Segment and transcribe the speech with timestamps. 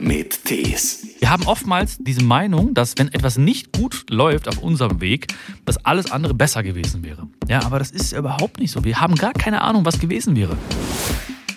[0.00, 1.06] mit Tees.
[1.20, 5.28] Wir haben oftmals diese Meinung, dass wenn etwas nicht gut läuft auf unserem Weg,
[5.64, 7.28] dass alles andere besser gewesen wäre.
[7.48, 8.84] Ja, aber das ist überhaupt nicht so.
[8.84, 10.56] Wir haben gar keine Ahnung, was gewesen wäre.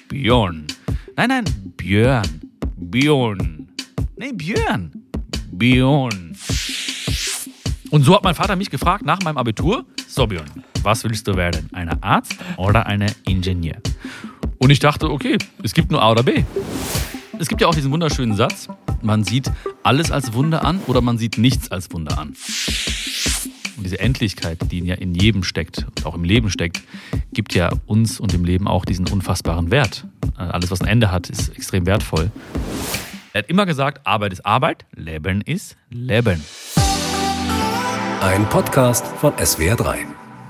[0.09, 0.67] Björn.
[1.15, 1.45] Nein, nein,
[1.77, 2.41] Björn.
[2.75, 3.69] Björn.
[4.17, 4.91] Nee, Björn.
[5.51, 6.35] Björn.
[7.89, 11.35] Und so hat mein Vater mich gefragt nach meinem Abitur, so Björn, was willst du
[11.35, 11.69] werden?
[11.73, 13.77] Eine Arzt oder eine Ingenieur?
[14.57, 16.43] Und ich dachte, okay, es gibt nur A oder B.
[17.43, 18.69] Es gibt ja auch diesen wunderschönen Satz,
[19.01, 19.51] man sieht
[19.83, 22.37] alles als Wunder an oder man sieht nichts als Wunder an.
[23.75, 26.83] Und diese Endlichkeit, die ja in jedem steckt und auch im Leben steckt,
[27.33, 30.05] gibt ja uns und dem Leben auch diesen unfassbaren Wert.
[30.37, 32.31] Alles, was ein Ende hat, ist extrem wertvoll.
[33.33, 36.41] Er hat immer gesagt, Arbeit ist Arbeit, Leben ist Leben.
[38.21, 39.97] Ein Podcast von SWR3.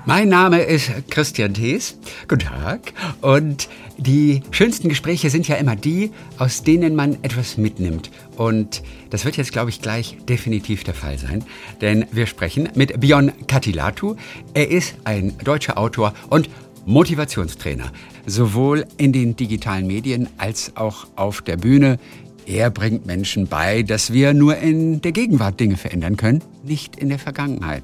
[0.06, 1.98] Mein Name ist Christian Thees.
[2.28, 2.92] Guten Tag.
[3.22, 8.10] Und die schönsten Gespräche sind ja immer die, aus denen man etwas mitnimmt.
[8.36, 11.44] Und das wird jetzt, glaube ich, gleich definitiv der Fall sein.
[11.80, 14.16] Denn wir sprechen mit Björn Katilatu.
[14.52, 16.50] Er ist ein deutscher Autor und
[16.86, 17.92] Motivationstrainer.
[18.26, 21.98] Sowohl in den digitalen Medien als auch auf der Bühne.
[22.46, 27.08] Er bringt Menschen bei, dass wir nur in der Gegenwart Dinge verändern können, nicht in
[27.08, 27.82] der Vergangenheit.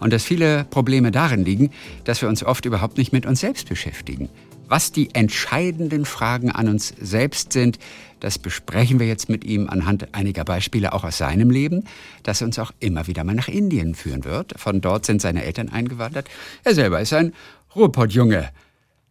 [0.00, 1.70] Und dass viele Probleme darin liegen,
[2.04, 4.28] dass wir uns oft überhaupt nicht mit uns selbst beschäftigen.
[4.72, 7.78] Was die entscheidenden Fragen an uns selbst sind,
[8.20, 11.84] das besprechen wir jetzt mit ihm anhand einiger Beispiele auch aus seinem Leben,
[12.22, 14.54] das uns auch immer wieder mal nach Indien führen wird.
[14.56, 16.26] Von dort sind seine Eltern eingewandert.
[16.64, 17.34] Er selber ist ein
[17.76, 18.48] Ruhrpottjunge.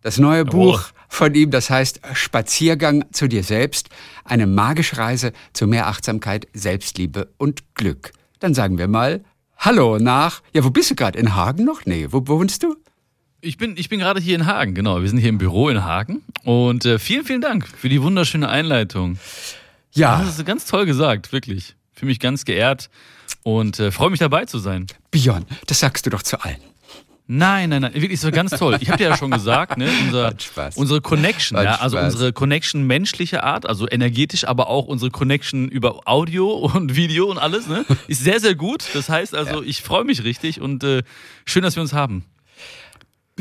[0.01, 3.89] Das neue Buch von ihm, das heißt Spaziergang zu dir selbst,
[4.25, 8.13] eine magische Reise zu mehr Achtsamkeit, Selbstliebe und Glück.
[8.39, 9.23] Dann sagen wir mal
[9.59, 10.41] Hallo nach.
[10.53, 11.19] Ja, wo bist du gerade?
[11.19, 11.85] In Hagen noch?
[11.85, 12.77] Nee, wo, wo wohnst du?
[13.43, 15.01] Ich bin, ich bin gerade hier in Hagen, genau.
[15.01, 16.21] Wir sind hier im Büro in Hagen.
[16.43, 19.17] Und äh, vielen, vielen Dank für die wunderschöne Einleitung.
[19.93, 20.19] Ja.
[20.23, 21.75] Das ist ganz toll gesagt, wirklich.
[21.91, 22.91] Fühle mich ganz geehrt
[23.41, 24.85] und äh, freue mich dabei zu sein.
[25.09, 26.61] Björn, das sagst du doch zu allen.
[27.25, 28.77] Nein, nein, nein, wirklich, so ganz toll.
[28.81, 30.33] Ich habe dir ja schon gesagt, ne, unser,
[30.75, 36.01] unsere Connection, ja, also unsere Connection menschliche Art, also energetisch, aber auch unsere Connection über
[36.05, 38.83] Audio und Video und alles, ne, ist sehr, sehr gut.
[38.93, 39.67] Das heißt also, ja.
[39.67, 41.03] ich freue mich richtig und äh,
[41.45, 42.25] schön, dass wir uns haben.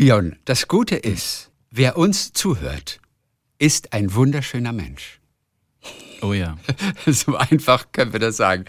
[0.01, 3.03] Björn, das Gute ist, wer uns zuhört,
[3.59, 5.21] ist ein wunderschöner Mensch.
[6.23, 6.57] Oh ja.
[7.07, 8.65] so einfach können wir das sagen.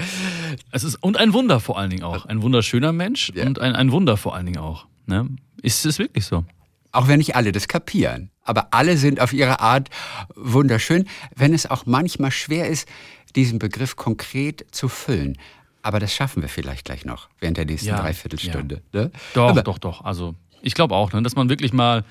[0.71, 2.25] Es ist, und ein Wunder vor allen Dingen auch.
[2.25, 3.45] Ein wunderschöner Mensch ja.
[3.45, 4.87] und ein, ein Wunder vor allen Dingen auch.
[5.05, 5.29] Ne?
[5.61, 6.43] Ist es wirklich so?
[6.91, 8.29] Auch wenn nicht alle das kapieren.
[8.43, 9.89] Aber alle sind auf ihre Art
[10.35, 12.89] wunderschön, wenn es auch manchmal schwer ist,
[13.37, 15.37] diesen Begriff konkret zu füllen.
[15.81, 18.81] Aber das schaffen wir vielleicht gleich noch während der nächsten ja, Dreiviertelstunde.
[18.91, 19.03] Ja.
[19.03, 19.11] Ne?
[19.33, 20.03] Doch, Aber doch, doch.
[20.03, 22.03] Also ich glaube auch, ne, dass man wirklich mal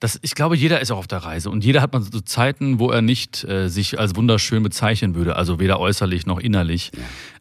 [0.00, 2.78] das, ich glaube, jeder ist auch auf der Reise und jeder hat mal so Zeiten,
[2.78, 6.90] wo er nicht äh, sich als wunderschön bezeichnen würde, also weder äußerlich noch innerlich.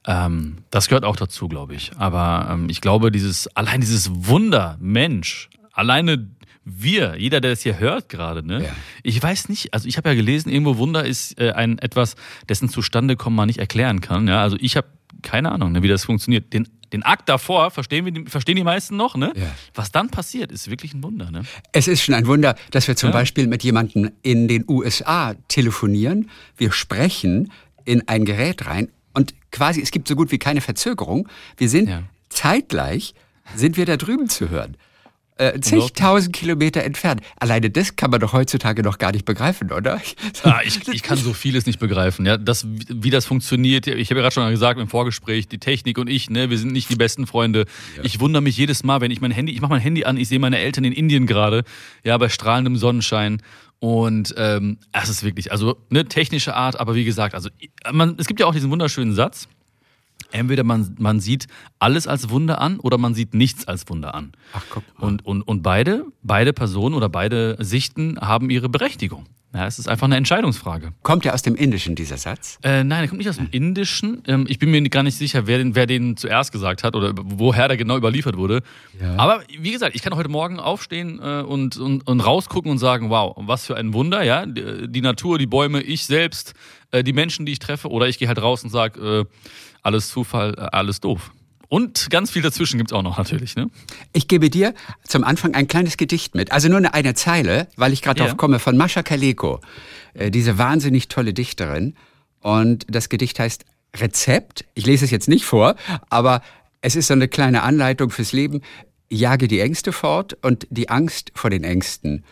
[0.08, 0.28] Ja.
[0.28, 1.92] Ähm, das gehört auch dazu, glaube ich.
[1.98, 6.30] Aber ähm, ich glaube, dieses allein dieses Wunder, Mensch, alleine
[6.64, 8.64] wir, jeder, der das hier hört gerade, ne?
[8.64, 8.70] Ja.
[9.02, 12.16] Ich weiß nicht, also ich habe ja gelesen, irgendwo Wunder ist äh, ein etwas,
[12.48, 14.28] dessen Zustandekommen man nicht erklären kann.
[14.28, 14.42] Ja?
[14.42, 14.88] Also ich habe
[15.24, 16.54] keine Ahnung, ne, wie das funktioniert.
[16.54, 19.34] Den den Akt davor verstehen, wir, verstehen die meisten noch, ne?
[19.36, 19.52] Ja.
[19.74, 21.42] Was dann passiert, ist wirklich ein Wunder, ne?
[21.72, 23.14] Es ist schon ein Wunder, dass wir zum ja.
[23.14, 26.30] Beispiel mit jemandem in den USA telefonieren.
[26.56, 27.52] Wir sprechen
[27.84, 31.28] in ein Gerät rein und quasi, es gibt so gut wie keine Verzögerung.
[31.58, 32.04] Wir sind ja.
[32.30, 33.16] zeitgleich,
[33.56, 34.78] sind wir da drüben zu hören
[35.38, 37.22] äh, zigtausend Kilometer entfernt.
[37.40, 40.02] Alleine das kann man doch heutzutage noch gar nicht begreifen, oder?
[40.44, 42.26] Ah, ich, ich kann so vieles nicht begreifen.
[42.26, 43.88] Ja, das, wie das funktioniert.
[43.88, 46.72] Ich habe ja gerade schon gesagt im Vorgespräch, die Technik und ich, ne, wir sind
[46.72, 47.66] nicht die besten Freunde.
[47.98, 48.04] Ja.
[48.04, 50.28] Ich wundere mich jedes Mal, wenn ich mein Handy, ich mache mein Handy an, ich
[50.28, 51.64] sehe meine Eltern in Indien gerade,
[52.04, 53.42] ja, bei strahlendem Sonnenschein.
[53.80, 57.50] Und ähm, es ist wirklich, also eine technische Art, aber wie gesagt, also
[57.92, 59.50] man, es gibt ja auch diesen wunderschönen Satz
[60.34, 61.48] entweder man, man sieht
[61.80, 64.34] alles als Wunder an oder man sieht nichts als Wunder an.
[64.54, 65.08] Ach, guck mal.
[65.08, 69.26] Und, und, und beide, beide Personen oder beide Sichten haben ihre Berechtigung.
[69.56, 70.94] Ja, es ist einfach eine Entscheidungsfrage.
[71.04, 72.58] Kommt ja aus dem Indischen, dieser Satz?
[72.64, 74.24] Äh, nein, er kommt nicht aus dem Indischen.
[74.26, 77.14] Ähm, ich bin mir gar nicht sicher, wer den, wer den zuerst gesagt hat oder
[77.16, 78.64] woher der genau überliefert wurde.
[79.00, 79.16] Ja.
[79.18, 83.12] Aber wie gesagt, ich kann heute Morgen aufstehen äh, und, und, und rausgucken und sagen,
[83.12, 84.48] wow, was für ein Wunder, ja.
[84.48, 86.56] Die, die Natur, die Bäume, ich selbst,
[86.90, 87.92] äh, die Menschen, die ich treffe.
[87.92, 89.26] Oder ich gehe halt raus und sage, äh,
[89.84, 91.32] alles Zufall, äh, alles doof.
[91.70, 93.56] Und ganz viel dazwischen gibt es auch noch natürlich.
[93.56, 93.68] Ne?
[94.12, 96.52] Ich gebe dir zum Anfang ein kleines Gedicht mit.
[96.52, 98.28] Also nur eine, eine Zeile, weil ich gerade ja.
[98.28, 99.60] drauf komme, von Mascha Kaleko.
[100.14, 101.96] Äh, diese wahnsinnig tolle Dichterin.
[102.42, 103.66] Und das Gedicht heißt
[103.96, 104.66] Rezept.
[104.76, 105.76] Ich lese es jetzt nicht vor,
[106.10, 106.42] aber
[106.82, 108.62] es ist so eine kleine Anleitung fürs Leben.
[109.10, 112.24] Jage die Ängste fort und die Angst vor den Ängsten.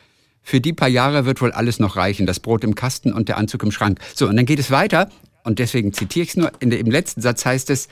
[0.43, 2.25] Für die paar Jahre wird wohl alles noch reichen.
[2.27, 3.99] Das Brot im Kasten und der Anzug im Schrank.
[4.13, 5.09] So, und dann geht es weiter
[5.43, 7.87] und deswegen zitiere ich es nur, in im letzten Satz heißt es,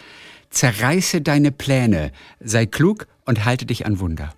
[0.50, 4.34] zerreiße deine Pläne, sei klug und halte dich an Wunder.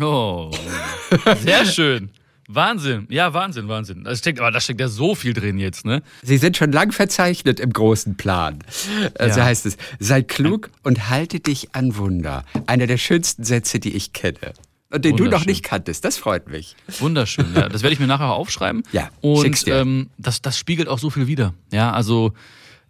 [0.00, 0.50] Oh,
[1.42, 2.10] sehr schön.
[2.46, 4.04] Wahnsinn, ja, Wahnsinn, Wahnsinn.
[4.04, 6.02] Da steckt, aber da steckt ja so viel drin jetzt, ne?
[6.22, 8.58] Sie sind schon lang verzeichnet im großen Plan.
[9.18, 9.46] Also Ja.
[9.46, 12.44] heißt es, sei klug und halte dich an Wunder.
[12.66, 14.52] Einer der schönsten Sätze, die ich kenne.
[14.94, 16.04] Und den du noch nicht kanntest.
[16.04, 16.76] Das freut mich.
[17.00, 17.68] Wunderschön, ja.
[17.68, 18.82] Das werde ich mir nachher auch aufschreiben.
[18.92, 21.52] Ja, und ähm, das, das spiegelt auch so viel wider.
[21.72, 22.32] Ja, also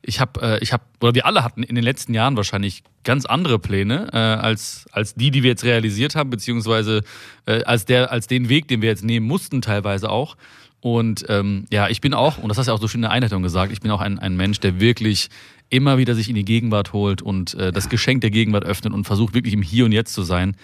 [0.02, 3.24] ich habe, äh, ich habe, oder wir alle hatten in den letzten Jahren wahrscheinlich ganz
[3.24, 7.02] andere Pläne äh, als als die, die wir jetzt realisiert haben, beziehungsweise
[7.46, 10.36] äh, als der, als den Weg, den wir jetzt nehmen mussten, teilweise auch.
[10.80, 13.02] Und ähm, ja, ich bin auch, und das hast du ja auch so schön in
[13.02, 15.30] der Einleitung gesagt, ich bin auch ein, ein Mensch, der wirklich
[15.70, 19.04] immer wieder sich in die Gegenwart holt und äh, das Geschenk der Gegenwart öffnet und
[19.04, 20.56] versucht wirklich im Hier und Jetzt zu sein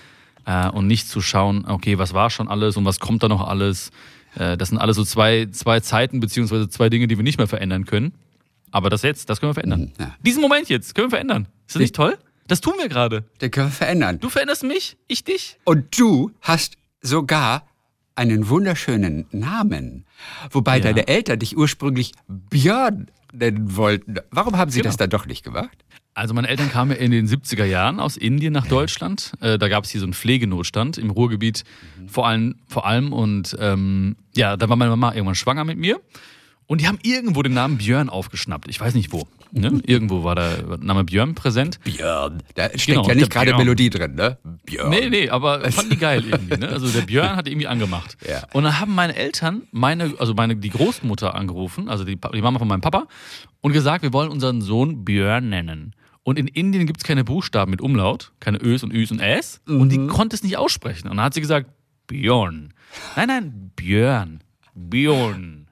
[0.46, 3.46] äh, und nicht zu schauen, okay, was war schon alles und was kommt da noch
[3.46, 3.90] alles.
[4.36, 7.46] Äh, das sind alles so zwei, zwei Zeiten beziehungsweise zwei Dinge, die wir nicht mehr
[7.48, 8.12] verändern können.
[8.70, 9.92] Aber das jetzt, das können wir verändern.
[9.98, 10.14] ja.
[10.24, 11.48] Diesen Moment jetzt können wir verändern.
[11.66, 12.16] Ist das nicht toll?
[12.46, 13.24] Das tun wir gerade.
[13.40, 14.18] Den können wir verändern.
[14.20, 15.58] Du veränderst mich, ich dich.
[15.64, 17.66] Und du hast sogar
[18.16, 20.04] einen wunderschönen Namen.
[20.50, 20.84] Wobei Ja.
[20.84, 24.16] deine Eltern dich ursprünglich Björn nennen wollten.
[24.30, 24.88] Warum haben sie Genau.
[24.88, 25.84] das dann doch nicht gemacht?
[26.14, 29.32] Also meine Eltern kamen in den 70er Jahren aus Indien nach Deutschland.
[29.40, 31.64] Äh, da gab es hier so einen Pflegenotstand im Ruhrgebiet
[32.08, 33.12] vor allem, vor allem.
[33.12, 36.00] Und ähm, ja, da war meine Mama irgendwann schwanger mit mir.
[36.70, 38.68] Und die haben irgendwo den Namen Björn aufgeschnappt.
[38.68, 39.26] Ich weiß nicht wo.
[39.50, 39.80] Ne?
[39.86, 41.80] Irgendwo war der Name Björn präsent.
[41.82, 42.44] Björn.
[42.54, 43.56] Da steckt Genau, ja nicht gerade.
[43.56, 44.38] Melodie drin, ne?
[44.66, 44.88] Björn.
[44.88, 46.58] Nee, nee, aber fanden die geil irgendwie.
[46.58, 46.68] Ne?
[46.68, 48.16] Also der Björn hat irgendwie angemacht.
[48.24, 48.44] Ja.
[48.52, 52.60] Und dann haben meine Eltern, meine, also meine, die Großmutter angerufen, also die, die Mama
[52.60, 53.08] von meinem Papa,
[53.62, 55.96] und gesagt, wir wollen unseren Sohn Björn nennen.
[56.22, 59.60] Und in Indien gibt es keine Buchstaben mit Umlaut, keine Ös und Üs und Äs.
[59.66, 61.08] Und die konnte es nicht aussprechen.
[61.08, 61.68] Und dann hat sie gesagt,
[62.06, 62.74] Björn.
[63.16, 64.44] Nein, nein, Björn.
[64.76, 65.66] Björn.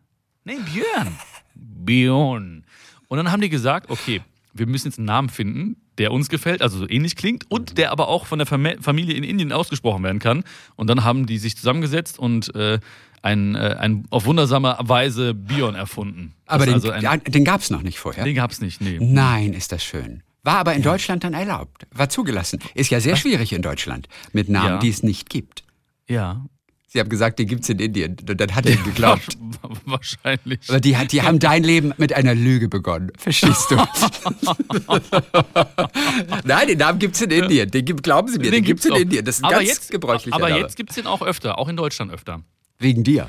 [0.48, 1.16] Nein, Björn.
[1.54, 2.64] Björn.
[3.08, 4.20] Und dann haben die gesagt, okay,
[4.54, 7.90] wir müssen jetzt einen Namen finden, der uns gefällt, also so ähnlich klingt und der
[7.92, 10.44] aber auch von der Fam- Familie in Indien ausgesprochen werden kann.
[10.76, 12.78] Und dann haben die sich zusammengesetzt und äh,
[13.22, 16.34] ein, äh, ein auf wundersame Weise Björn erfunden.
[16.46, 18.24] Aber Das den, also ja, den gab es noch nicht vorher.
[18.24, 18.98] den gab's nicht, nee.
[19.00, 20.22] Nein, ist das schön.
[20.44, 21.86] War aber in Deutschland dann erlaubt.
[21.92, 22.60] War zugelassen.
[22.74, 24.78] Ist ja sehr schwierig in Deutschland mit Namen, Ja.
[24.78, 25.64] die es nicht gibt.
[26.08, 26.46] Ja.
[26.90, 28.16] Sie haben gesagt, den gibt's in Indien.
[28.26, 29.36] Und dann hat er ihm geglaubt.
[29.84, 30.60] Wahrscheinlich.
[30.68, 33.12] Aber die, die haben dein Leben mit einer Lüge begonnen.
[33.18, 33.76] Verstehst du?
[36.44, 37.70] Nein, den Namen gibt's in Indien.
[37.70, 38.98] Den gibt, glauben Sie mir, den, gibt's in auch.
[38.98, 39.22] Indien.
[39.22, 40.62] Das ist ein aber ganz jetzt, gebräuchlicher Aber Name.
[40.62, 42.42] jetzt gibt's den auch öfter, auch in Deutschland öfter.
[42.78, 43.28] Wegen dir.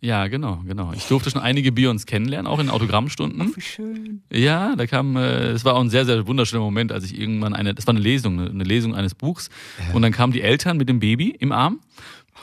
[0.00, 0.92] Ja, genau, genau.
[0.92, 3.54] Ich durfte schon einige Björns kennenlernen, auch in Autogrammstunden.
[3.54, 4.22] Wie schön.
[4.32, 7.52] Ja, da kam, äh, es war auch ein sehr, sehr wunderschöner Moment, als ich irgendwann
[7.54, 9.50] eine, das war eine Lesung, eine, eine Lesung eines Buchs.
[9.92, 11.80] Und dann kamen die Eltern mit dem Baby im Arm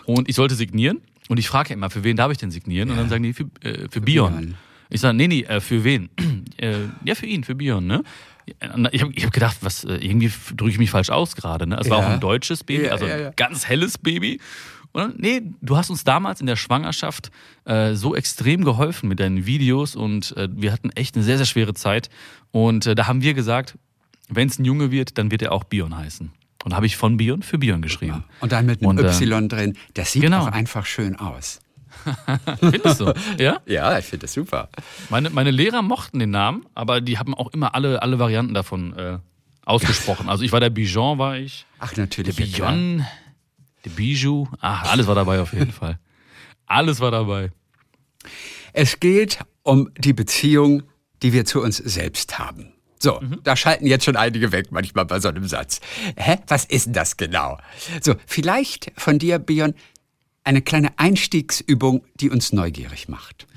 [0.06, 1.02] und ich sollte signieren.
[1.28, 2.92] Und ich frage immer, für wen darf ich denn signieren?
[2.92, 4.32] Und dann sagen die, für, äh, für Bion.
[4.32, 4.56] Björn.
[4.90, 6.10] Ich sage, nee, nee, äh, für wen?
[6.58, 6.74] äh,
[7.04, 8.04] ja, für ihn, für Bion, ne?
[8.92, 11.66] Ich habe hab gedacht, was, äh, irgendwie drücke ich mich falsch aus gerade.
[11.66, 11.78] Ne?
[11.82, 12.06] Es war Ja.
[12.06, 13.28] auch ein deutsches Baby, Ja, also ja, ja.
[13.30, 14.40] ein ganz helles Baby.
[14.92, 17.32] Und dann, nee, du hast uns damals in der Schwangerschaft
[17.66, 21.48] äh, so extrem geholfen mit deinen Videos und äh, wir hatten echt eine sehr, sehr
[21.48, 22.12] schwere Zeit.
[22.52, 23.80] Und äh, da haben wir gesagt,
[24.30, 26.32] wenn es ein Junge wird, dann wird er auch Bion heißen.
[26.66, 28.24] Und habe ich von Bion für Bion geschrieben.
[28.42, 29.78] Und dann mit einem Und, äh, Y drin.
[29.94, 30.42] Das sieht genau.
[30.42, 31.60] auch einfach schön aus.
[32.60, 33.14] Findest du?
[33.38, 33.62] Ja?
[33.68, 34.70] Ja, ich finde das super.
[35.10, 38.98] Meine, meine Lehrer mochten den Namen, aber die haben auch immer alle, alle Varianten davon
[38.98, 39.20] äh,
[39.64, 40.28] ausgesprochen.
[40.28, 41.68] Also ich war der Bijon, war ich.
[41.78, 42.36] Ach, natürlich.
[42.36, 42.72] Der ja.
[42.72, 43.06] Bijon,
[43.86, 44.48] der Bijou.
[44.60, 46.00] Ach, alles war dabei auf jeden Fall.
[46.66, 47.52] Alles war dabei.
[48.74, 50.82] Es geht um die Beziehung,
[51.22, 52.75] die wir zu uns selbst haben.
[53.00, 53.40] So, Mhm.
[53.44, 55.80] da schalten jetzt schon einige weg manchmal bei so einem Satz.
[56.18, 56.38] Hä?
[56.48, 57.58] Was ist denn das genau?
[58.02, 59.74] So, vielleicht von dir, Björn,
[60.44, 63.48] eine kleine Einstiegsübung, die uns neugierig macht.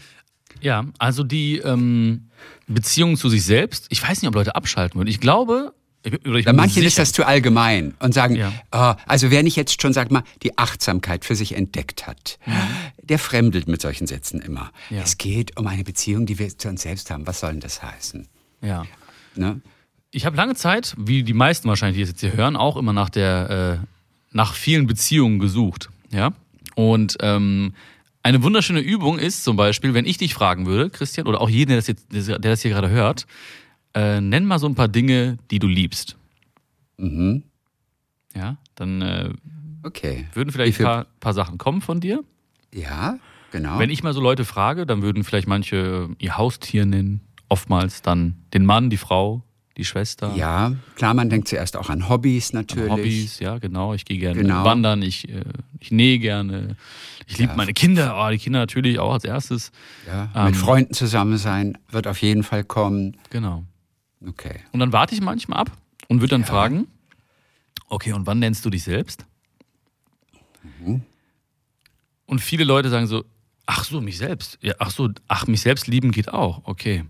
[0.60, 2.30] Ja, also die ähm,
[2.66, 3.86] Beziehung zu sich selbst.
[3.90, 5.08] Ich weiß nicht, ob Leute abschalten würden.
[5.08, 5.72] Ich glaube,
[6.44, 8.52] Bei manchen ist das zu allgemein und sagen, Ja.
[8.72, 12.38] oh, also wer nicht jetzt schon, sag mal, die Achtsamkeit für sich entdeckt hat,
[13.02, 14.70] der fremdelt mit solchen Sätzen immer.
[14.90, 14.96] Mhm.
[14.96, 15.02] Ja.
[15.02, 17.26] Es geht um eine Beziehung, die wir zu uns selbst haben.
[17.26, 18.26] Was soll denn das heißen?
[18.62, 18.84] Ja.
[19.38, 19.60] Ne?
[20.10, 22.92] Ich habe lange Zeit, wie die meisten wahrscheinlich, die es jetzt hier hören, auch immer
[22.92, 23.86] nach der, äh,
[24.32, 25.90] nach vielen Beziehungen gesucht.
[26.10, 26.32] Ja.
[26.74, 27.74] Und ähm,
[28.22, 31.68] eine wunderschöne Übung ist zum Beispiel, wenn ich dich fragen würde, Christian, oder auch jeden,
[31.68, 33.26] der das, jetzt, der das hier gerade hört,
[33.94, 36.16] äh, nenn mal so ein paar Dinge, die du liebst.
[36.96, 37.42] Mhm.
[38.34, 39.30] Ja, dann äh,
[39.82, 40.26] Okay.
[40.34, 42.22] würden vielleicht ein paar, paar Sachen kommen von dir.
[42.74, 43.18] Ja,
[43.52, 43.78] genau.
[43.78, 48.36] Wenn ich mal so Leute frage, dann würden vielleicht manche ihr Haustier nennen, oftmals dann
[48.54, 49.42] den Mann, die Frau,
[49.76, 50.34] die Schwester.
[50.34, 52.90] Ja, klar, man denkt zuerst auch an Hobbys natürlich.
[52.90, 53.94] Hobbys, ja, genau.
[53.94, 54.64] Ich gehe gerne Genau.
[54.64, 55.44] wandern, ich, äh,
[55.78, 56.76] ich nähe gerne.
[57.26, 57.56] Ich liebe Ja.
[57.56, 58.16] meine Kinder.
[58.18, 59.70] Oh, die Kinder natürlich auch als erstes.
[60.06, 60.46] Ja, Ähm.
[60.46, 63.16] mit Freunden zusammen sein wird auf jeden Fall kommen.
[63.30, 63.64] Genau.
[64.26, 64.60] Okay.
[64.72, 65.70] Und dann warte ich manchmal ab
[66.08, 66.88] und würde dann fragen,
[67.88, 69.24] okay, und wann nennst du dich selbst?
[70.80, 71.02] Mhm.
[72.26, 73.24] Und viele Leute sagen so,
[73.66, 74.58] ach so, mich selbst.
[74.60, 76.62] Ja, ach so, ach, mich selbst lieben geht auch.
[76.64, 77.04] Okay.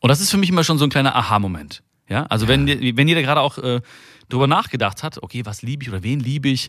[0.00, 1.82] Und das ist für mich immer schon so ein kleiner Aha-Moment.
[2.08, 3.80] Ja, also wenn, wenn jeder gerade auch äh,
[4.28, 6.68] drüber nachgedacht hat, okay, was liebe ich oder wen liebe ich,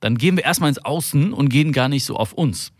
[0.00, 2.72] dann gehen wir erstmal ins Außen und gehen gar nicht so auf uns.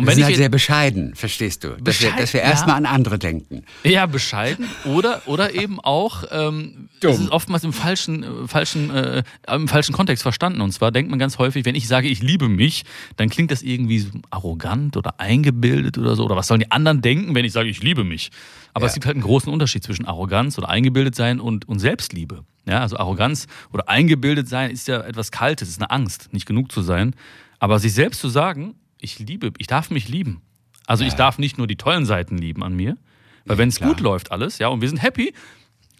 [0.00, 1.68] Und Wir wenn sind ich halt sehr bescheiden, verstehst du?
[1.68, 2.46] Dass wir, Bescheiden, dass wir ja.
[2.46, 3.64] erstmal an andere denken.
[3.84, 7.10] Ja, bescheiden oder oder eben auch ähm, Dumm.
[7.12, 11.10] das ist oftmals im falschen äh, falschen äh, im falschen Kontext verstanden und zwar denkt
[11.10, 12.84] man ganz häufig, wenn ich sage, ich liebe mich,
[13.16, 17.02] dann klingt das irgendwie so arrogant oder eingebildet oder so oder was sollen die anderen
[17.02, 18.30] denken, wenn ich sage, ich liebe mich?
[18.72, 18.88] Aber Ja.
[18.88, 22.44] es gibt halt einen großen Unterschied zwischen Arroganz oder eingebildet sein und und Selbstliebe.
[22.66, 26.70] Ja, also Arroganz oder eingebildet sein ist ja etwas kaltes, ist eine Angst, nicht genug
[26.70, 27.14] zu sein,
[27.58, 30.42] aber sich selbst zu sagen, ich liebe, ich darf mich lieben.
[30.86, 32.96] Also ich darf nicht nur die tollen Seiten lieben an mir,
[33.44, 35.32] weil wenn es gut läuft alles, ja, und wir sind happy,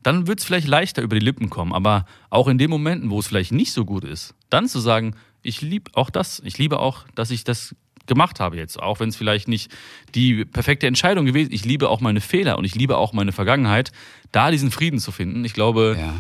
[0.02, 1.72] dann wird es vielleicht leichter über die Lippen kommen.
[1.72, 5.14] Aber auch in den Momenten, wo es vielleicht nicht so gut ist, dann zu sagen,
[5.42, 7.74] ich liebe auch das, ich liebe auch, dass ich das
[8.06, 9.70] gemacht habe jetzt, auch wenn es vielleicht nicht
[10.14, 11.54] die perfekte Entscheidung gewesen ist.
[11.60, 13.92] Ich liebe auch meine Fehler und ich liebe auch meine Vergangenheit.
[14.32, 16.16] Da diesen Frieden zu finden, ich glaube, Ja.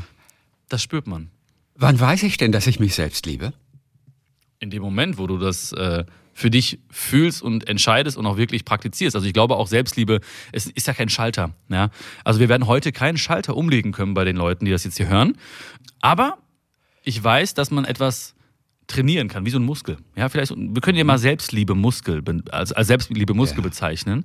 [0.68, 1.30] das spürt man.
[1.74, 3.52] Wann weiß ich denn, dass ich mich selbst liebe?
[4.62, 6.04] in dem Moment, wo du das äh,
[6.40, 9.14] für dich fühlst und entscheidest und auch wirklich praktizierst.
[9.14, 10.20] Also ich glaube auch Selbstliebe,
[10.52, 11.54] es ist ja kein Schalter.
[11.68, 11.90] Ja?
[12.24, 15.08] Also wir werden heute keinen Schalter umlegen können bei den Leuten, die das jetzt hier
[15.08, 15.36] hören.
[16.00, 16.38] Aber
[17.04, 18.34] ich weiß, dass man etwas
[18.86, 19.98] trainieren kann, wie so ein Muskel.
[20.16, 23.64] Ja, vielleicht, wir können ja mal Selbstliebe Muskel, ben- als, als Selbstliebe Muskel Ja.
[23.68, 24.24] bezeichnen.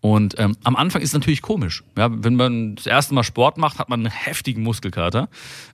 [0.00, 1.84] Und ähm, am Anfang ist es natürlich komisch.
[1.96, 5.28] Ja, wenn man das erste Mal Sport macht, hat man einen heftigen Muskelkater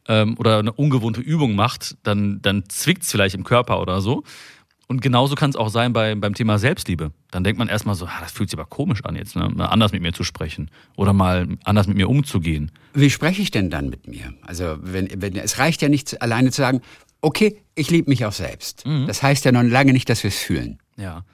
[0.06, 4.22] ähm, oder eine ungewohnte Übung macht, dann, dann zwickt es vielleicht im Körper oder so.
[4.88, 7.12] Und genauso kann es auch sein bei, beim Thema Selbstliebe.
[7.30, 9.48] Dann denkt man erstmal so, ah, das fühlt sich aber komisch an jetzt, ne?
[9.50, 12.72] mal anders mit mir zu sprechen oder mal anders mit mir umzugehen.
[12.94, 14.32] Wie spreche ich denn dann mit mir?
[14.46, 16.80] Also, wenn, wenn, es reicht ja nicht alleine zu sagen,
[17.20, 18.86] okay, ich liebe mich auch selbst.
[18.86, 19.06] Mhm.
[19.06, 20.78] Das heißt ja noch lange nicht, dass wir es fühlen.
[20.96, 21.24] Ja.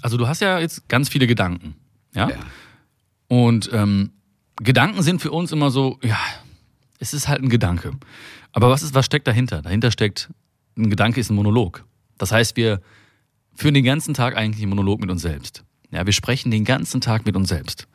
[0.00, 1.76] Also du hast ja jetzt ganz viele Gedanken.
[2.14, 2.30] Ja.
[2.30, 2.36] Ja.
[3.28, 4.12] Und ähm,
[4.56, 6.18] Gedanken sind für uns immer so, ja,
[6.98, 7.92] es ist halt ein Gedanke.
[8.52, 9.60] Aber was ist, was steckt dahinter?
[9.62, 10.30] Dahinter steckt,
[10.76, 11.84] ein Gedanke ist ein Monolog.
[12.18, 12.80] Das heißt, wir
[13.54, 15.64] führen den ganzen Tag eigentlich einen Monolog mit uns selbst.
[15.90, 17.86] Ja, wir sprechen den ganzen Tag mit uns selbst.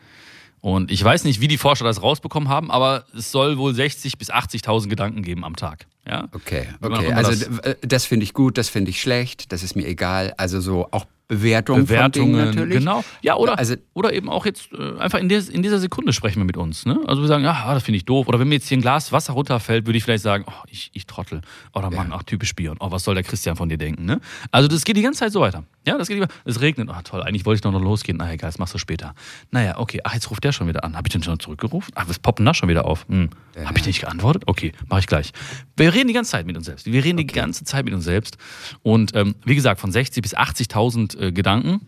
[0.61, 4.17] Und ich weiß nicht, wie die Forscher das rausbekommen haben, aber es soll wohl 60
[4.19, 5.87] bis 80.000 Gedanken geben am Tag.
[6.07, 6.27] Ja?
[6.33, 7.11] Okay, okay.
[7.13, 10.33] Also das- das, das finde ich gut, das finde ich schlecht, das ist mir egal.
[10.37, 12.77] Also so auch Bewertungen, Bewertungen, von Dingen natürlich.
[12.79, 13.05] genau.
[13.21, 16.39] Ja, oder, Also oder eben auch jetzt äh, einfach in, der, in dieser Sekunde sprechen
[16.39, 16.85] wir mit uns.
[16.85, 16.99] Ne?
[17.07, 18.27] Also wir sagen, ja, ah, das finde ich doof.
[18.27, 20.91] Oder wenn mir jetzt hier ein Glas Wasser runterfällt, würde ich vielleicht sagen, oh, ich,
[20.93, 21.39] ich trottel.
[21.73, 22.75] Oder Mann, ach, typisch Bier.
[22.81, 24.03] Oh, was soll der Christian von dir denken?
[24.03, 24.19] Ne?
[24.51, 25.63] Also das geht die ganze Zeit so weiter.
[25.87, 26.27] Ja, das geht immer.
[26.43, 26.89] Es regnet.
[26.89, 28.17] Ah, toll, eigentlich wollte ich doch noch losgehen.
[28.17, 29.15] Na egal, das machst du später.
[29.51, 30.01] Naja, okay.
[30.03, 30.97] Ach, jetzt ruft der schon wieder an.
[30.97, 31.93] Habe ich den schon zurückgerufen?
[31.95, 33.05] Ach, was poppen da schon wieder auf?
[33.07, 33.29] Hm.
[33.65, 34.43] Habe ich nicht geantwortet?
[34.45, 35.31] Okay, mache ich gleich.
[35.77, 36.85] Wir reden die ganze Zeit mit uns selbst.
[36.85, 38.37] Wir reden die ganze Zeit mit uns selbst.
[38.83, 41.81] Und ähm, wie gesagt, von 60 bis 80.000 äh, Gedanken.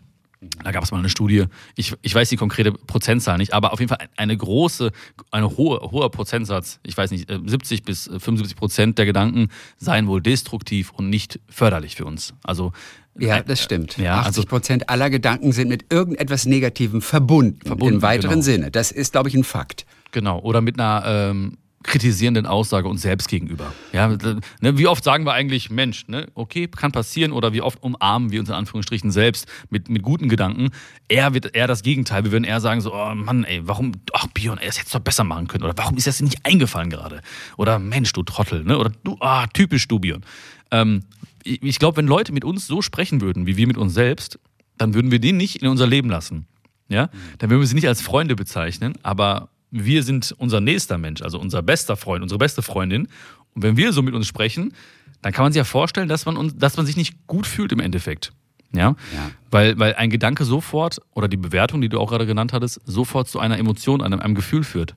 [0.62, 1.44] Da gab es mal eine Studie,
[1.76, 4.92] ich, ich weiß die konkrete Prozentzahl nicht, aber auf jeden Fall eine große,
[5.30, 9.48] eine hohe, hoher Prozentsatz, ich weiß nicht, äh, 70 bis 75 Prozent der Gedanken
[9.78, 12.34] seien wohl destruktiv und nicht förderlich für uns.
[12.42, 12.72] Also
[13.18, 13.96] Ja, äh, das stimmt.
[13.96, 18.42] Ja, 80 also Prozent aller Gedanken sind mit irgendetwas Negativem verbunden, Verbunden, im weiteren genau.
[18.42, 18.70] Sinne.
[18.70, 19.86] Das ist, glaube ich, ein Fakt.
[20.12, 23.72] Genau, oder mit einer ähm, kritisierenden Aussage uns selbst gegenüber.
[23.92, 27.82] Ja, ne, wie oft sagen wir eigentlich, Mensch, ne, okay, kann passieren, oder wie oft
[27.82, 30.70] umarmen wir uns in Anführungsstrichen selbst mit, mit guten Gedanken.
[31.08, 32.24] Er wird eher das Gegenteil.
[32.24, 34.98] Wir würden eher sagen, so, oh Mann, ey, warum, ach Björn, ey, das hättest du
[34.98, 35.64] doch besser machen können.
[35.64, 37.20] Oder warum ist das nicht eingefallen gerade?
[37.56, 38.78] Oder Mensch, du Trottel, ne?
[38.78, 40.24] Oder du, ah, typisch du, Björn.
[40.70, 41.04] Ähm,
[41.44, 44.38] ich ich glaube, wenn Leute mit uns so sprechen würden, wie wir mit uns selbst,
[44.78, 46.46] dann würden wir den nicht in unser Leben lassen.
[46.88, 47.10] Ja?
[47.38, 51.38] Dann würden wir sie nicht als Freunde bezeichnen, aber wir sind unser nächster Mensch, also
[51.38, 53.08] unser bester Freund, unsere beste Freundin.
[53.54, 54.72] Und wenn wir so mit uns sprechen,
[55.20, 57.72] dann kann man sich ja vorstellen, dass man, uns, dass man sich nicht gut fühlt
[57.72, 58.32] im Endeffekt.
[58.72, 58.94] Ja?
[59.14, 59.30] Ja.
[59.50, 63.28] Weil, weil ein Gedanke sofort, oder die Bewertung, die du auch gerade genannt hattest, sofort
[63.28, 64.94] zu einer Emotion, einem, einem Gefühl führt.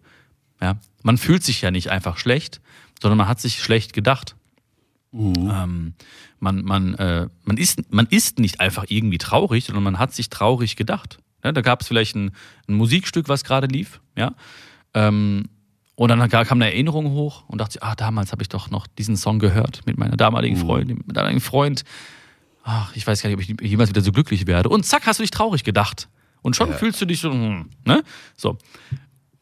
[0.61, 0.77] Ja?
[1.01, 2.61] Man fühlt sich ja nicht einfach schlecht,
[3.01, 4.35] sondern man hat sich schlecht gedacht.
[5.11, 5.93] Ähm,
[6.39, 10.29] man, man, äh, man, ist, man ist nicht einfach irgendwie traurig, sondern man hat sich
[10.29, 11.17] traurig gedacht.
[11.43, 12.31] Ja, da gab es vielleicht ein,
[12.67, 14.33] ein Musikstück, was gerade lief, ja.
[14.93, 15.49] Ähm,
[15.95, 19.17] und dann kam eine Erinnerung hoch und dachte, ah, damals habe ich doch noch diesen
[19.17, 21.83] Song gehört mit meiner damaligen Freundin, mit meinem damaligen Freund.
[22.63, 24.69] Ach, ich weiß gar nicht, ob ich jemals wieder so glücklich werde.
[24.69, 26.07] Und zack, hast du dich traurig gedacht.
[26.43, 26.75] Und schon Ja.
[26.75, 28.03] fühlst du dich so, hm, ne?
[28.35, 28.57] So.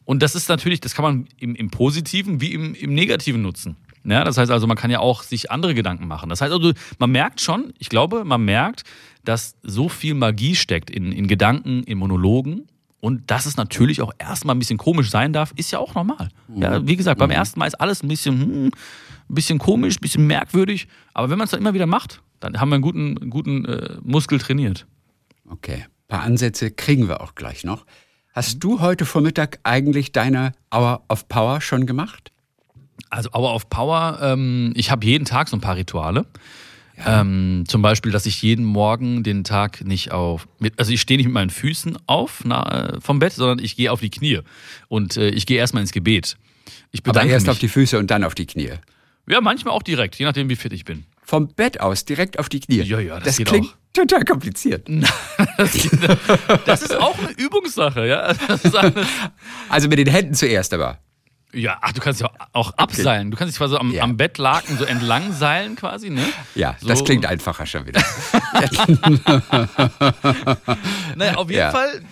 [0.04, 3.76] Und das ist natürlich, das kann man im, im Positiven wie im, im Negativen nutzen.
[4.04, 6.28] Ja, das heißt also, man kann ja auch sich andere Gedanken machen.
[6.30, 8.84] Das heißt also, man merkt schon, ich glaube, man merkt,
[9.24, 12.68] dass so viel Magie steckt in, in Gedanken, in Monologen.
[13.00, 16.28] Und dass es natürlich auch erstmal ein bisschen komisch sein darf, ist ja auch normal.
[16.54, 20.00] Ja, wie gesagt, beim ersten Mal ist alles ein bisschen, hm, ein bisschen komisch, ein
[20.00, 20.88] bisschen merkwürdig.
[21.14, 23.64] Aber wenn man es dann immer wieder macht, dann haben wir einen guten, einen guten
[23.64, 24.86] äh, Muskel trainiert.
[25.48, 27.84] Okay, ein paar Ansätze kriegen wir auch gleich noch.
[28.32, 32.32] Hast du heute Vormittag eigentlich deine Hour of Power schon gemacht?
[33.08, 36.26] Also Hour of Power, ähm, ich habe jeden Tag so ein paar Rituale.
[37.04, 41.18] Ähm, zum Beispiel, dass ich jeden Morgen den Tag nicht auf, mit, also ich stehe
[41.18, 44.40] nicht mit meinen Füßen auf na, äh, vom Bett, sondern ich gehe auf die Knie
[44.88, 46.36] und äh, ich gehe erstmal ins Gebet.
[46.92, 47.52] Ich Aber bedanke erst mich.
[47.52, 48.72] auf die Füße und dann auf die Knie.
[49.28, 51.04] ja, manchmal auch direkt, je nachdem, wie fit ich bin.
[51.22, 52.82] Vom Bett aus direkt auf die Knie.
[52.82, 53.74] Ja, ja, das das geht klingt auch.
[53.92, 54.88] total kompliziert.
[56.66, 58.34] Das, ist auch eine Übungssache, ja.
[59.68, 60.98] Also mit den Händen zuerst aber.
[61.52, 63.30] Ja, ach, du kannst ja auch abseilen.
[63.30, 64.02] Du kannst dich quasi am, Ja.
[64.02, 66.22] am Bettlaken so entlang seilen quasi, ne?
[66.54, 66.88] Ja, So.
[66.88, 68.02] das klingt einfacher schon wieder.
[71.16, 71.70] Naja, auf jeden Ja.
[71.70, 72.02] Fall.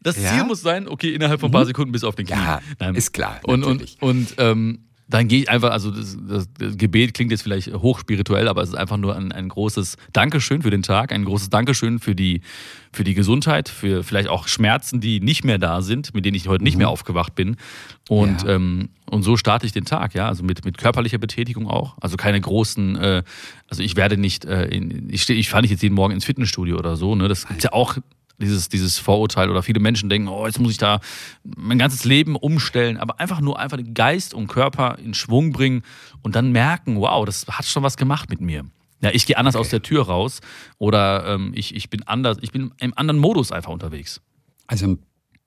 [0.00, 0.30] Das Ja?
[0.34, 2.36] Ziel muss sein, okay, innerhalb von ein paar Sekunden bis auf den Knie.
[2.36, 2.60] Ja,
[2.94, 7.14] ist klar, Und, und, und ähm, dann gehe ich einfach, also das, das, das Gebet
[7.14, 10.82] klingt jetzt vielleicht hochspirituell, aber es ist einfach nur ein, ein großes Dankeschön für den
[10.82, 12.40] Tag, ein großes Dankeschön für die,
[12.92, 16.48] für die Gesundheit, für vielleicht auch Schmerzen, die nicht mehr da sind, mit denen ich
[16.48, 17.56] heute nicht mehr aufgewacht bin.
[18.08, 18.48] Und, Mhm.
[18.48, 18.54] Ja.
[18.56, 21.96] ähm, und so starte ich den Tag, ja, also mit, mit körperlicher Betätigung auch.
[22.00, 23.22] Also keine großen, äh,
[23.68, 26.24] also ich werde nicht, äh, in, ich, steh, ich fahre nicht jetzt jeden Morgen ins
[26.24, 27.28] Fitnessstudio oder so, ne?
[27.28, 27.96] Das gibt's ja auch
[28.38, 31.00] dieses, dieses Vorurteil oder viele Menschen denken, oh, jetzt muss ich da
[31.44, 35.82] mein ganzes Leben umstellen, aber einfach nur einfach den Geist und Körper in Schwung bringen
[36.22, 38.64] und dann merken, wow, das hat schon was gemacht mit mir.
[39.02, 40.40] Ja, ich gehe anders aus der Tür raus
[40.78, 44.20] oder ähm, ich, ich bin anders, ich bin im anderen Modus einfach unterwegs.
[44.66, 44.98] Also ein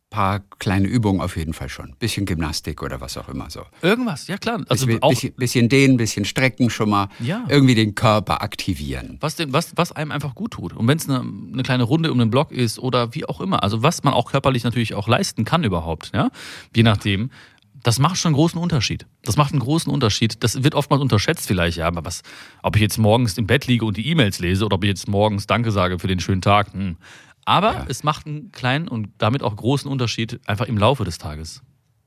[0.09, 1.93] paar kleine Übungen auf jeden Fall schon.
[1.99, 3.61] Bisschen Gymnastik oder was auch immer so.
[3.81, 4.63] Irgendwas, ja klar.
[4.67, 7.09] Also bisschen, auch bisschen, bisschen dehnen, bisschen strecken schon mal.
[7.19, 7.45] Ja.
[7.47, 9.17] Irgendwie den Körper aktivieren.
[9.19, 10.73] was, denn, was, was einem einfach gut tut.
[10.73, 13.63] Und wenn es eine, eine kleine Runde um den Block ist oder wie auch immer,
[13.63, 16.31] also was man auch körperlich natürlich auch leisten kann überhaupt, ja,
[16.75, 17.29] je nachdem,
[17.83, 19.05] das macht schon einen großen Unterschied.
[19.23, 20.43] Das macht einen großen Unterschied.
[20.43, 22.23] Das wird oftmals unterschätzt vielleicht, ja, aber was,
[22.61, 25.07] ob ich jetzt morgens im Bett liege und die E-Mails lese oder ob ich jetzt
[25.07, 26.97] morgens Danke sage für den schönen Tag, hm.
[27.49, 31.63] Aber es macht einen kleinen und damit auch großen Unterschied einfach im Laufe des Tages.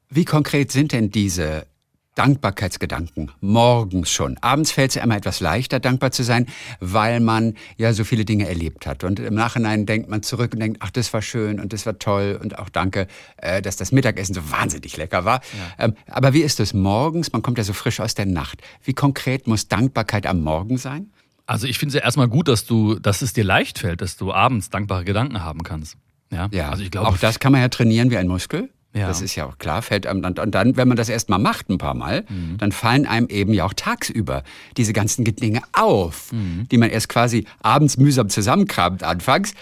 [0.09, 1.67] Wie konkret sind denn diese
[2.15, 4.39] Dankbarkeitsgedanken morgens schon?
[4.41, 6.47] Abends fällt es ja immer etwas leichter, dankbar zu sein,
[6.79, 9.03] weil man ja so viele Dinge erlebt hat.
[9.03, 11.99] Und im Nachhinein denkt man zurück und denkt, ach, das war schön und das war
[11.99, 15.41] toll und auch danke, äh, dass das Mittagessen so wahnsinnig lecker war.
[15.77, 17.33] Ähm, aber wie ist es morgens?
[17.33, 18.63] Man kommt ja so frisch aus der Nacht.
[18.85, 21.11] Wie konkret muss Dankbarkeit am Morgen sein?
[21.53, 24.17] Also ich finde es ja erstmal gut, dass du, dass es dir leicht fällt, dass
[24.17, 25.97] du abends dankbare Gedanken haben kannst.
[26.31, 28.71] Ja, Ja, also ich glaube, auch das kann man ja trainieren wie ein Muskel.
[28.95, 29.09] Ja.
[29.09, 31.39] Das ist ja auch klar, fällt einem dann, und dann, wenn man das erst mal
[31.39, 32.57] macht ein paar Mal, Mhm.
[32.59, 34.43] dann fallen einem eben ja auch tagsüber
[34.79, 36.69] diese ganzen Dinge auf, Mhm.
[36.71, 39.53] die man erst quasi abends mühsam zusammenkramt anfangs,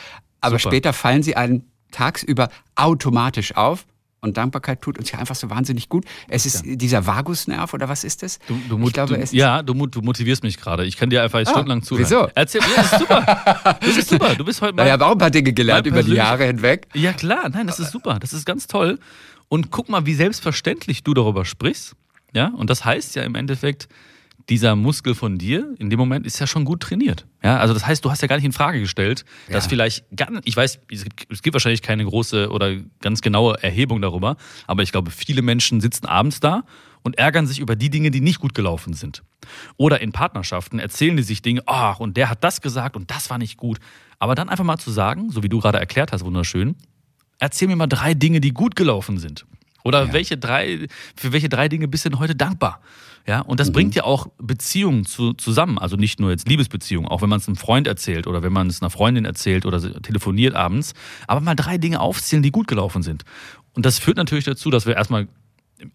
[0.41, 0.71] aber Super.
[0.71, 3.85] später fallen sie einem tagsüber automatisch auf.
[4.23, 6.05] Und Dankbarkeit tut uns ja einfach so wahnsinnig gut.
[6.29, 8.39] Es ist dieser Vagusnerv oder was ist es?
[8.47, 10.85] Du, du, ich glaube, du, es ja, du, du motivierst mich gerade.
[10.85, 12.05] Ich kann dir einfach jetzt Ah, stundenlang zuhören.
[12.05, 12.29] wieso?
[12.35, 13.77] Erzähl, ja, das ist super.
[13.81, 14.35] Das ist super.
[14.35, 14.83] Du bist heute mal.
[14.83, 16.87] naja, aber auch ein paar Dinge gelernt über die Jahre hinweg.
[16.95, 17.49] Ja, klar.
[17.49, 18.19] Nein, das ist super.
[18.21, 18.99] Das ist ganz toll.
[19.49, 21.95] Und guck mal, wie selbstverständlich du darüber sprichst.
[22.35, 23.89] Ja, und das heißt ja im Endeffekt,
[24.49, 27.27] dieser Muskel von dir in dem Moment ist ja schon gut trainiert.
[27.43, 29.69] Ja, also das heißt, du hast ja gar nicht in Frage gestellt, dass Ja.
[29.71, 33.63] vielleicht gar nicht, ich weiß, es gibt, es gibt wahrscheinlich keine große oder ganz genaue
[33.63, 36.65] Erhebung darüber, aber ich glaube, viele Menschen sitzen abends da
[37.03, 39.23] und ärgern sich über die Dinge, die nicht gut gelaufen sind.
[39.79, 43.31] Oder in Partnerschaften erzählen die sich Dinge, ach, und der hat das gesagt und das
[43.31, 43.79] war nicht gut.
[44.19, 46.77] Aber dann einfach mal zu sagen, so wie du gerade erklärt hast, wunderschön,
[47.39, 49.47] erzähl mir mal drei Dinge, die gut gelaufen sind.
[49.83, 52.83] Oder welche drei, für welche drei Dinge bist du denn heute dankbar?
[53.27, 55.79] Ja, und das bringt ja auch Beziehungen zu, zusammen.
[55.79, 58.69] Also nicht nur jetzt Liebesbeziehungen, auch wenn man es einem Freund erzählt oder wenn man
[58.69, 60.95] es einer Freundin erzählt oder telefoniert abends.
[61.27, 63.25] Aber mal drei Dinge aufzählen, die gut gelaufen sind.
[63.75, 65.29] Und das führt natürlich dazu, dass wir erstmal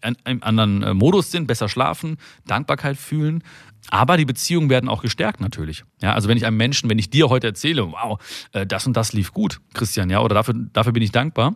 [0.00, 3.42] einem anderen äh, Modus sind, besser schlafen, Dankbarkeit fühlen.
[3.90, 5.84] Aber die Beziehungen werden auch gestärkt natürlich.
[6.02, 8.18] Ja, also wenn ich einem Menschen, wenn ich dir heute erzähle, wow,
[8.52, 11.54] äh, das und das lief gut, Christian, ja, oder dafür, dafür bin ich dankbar,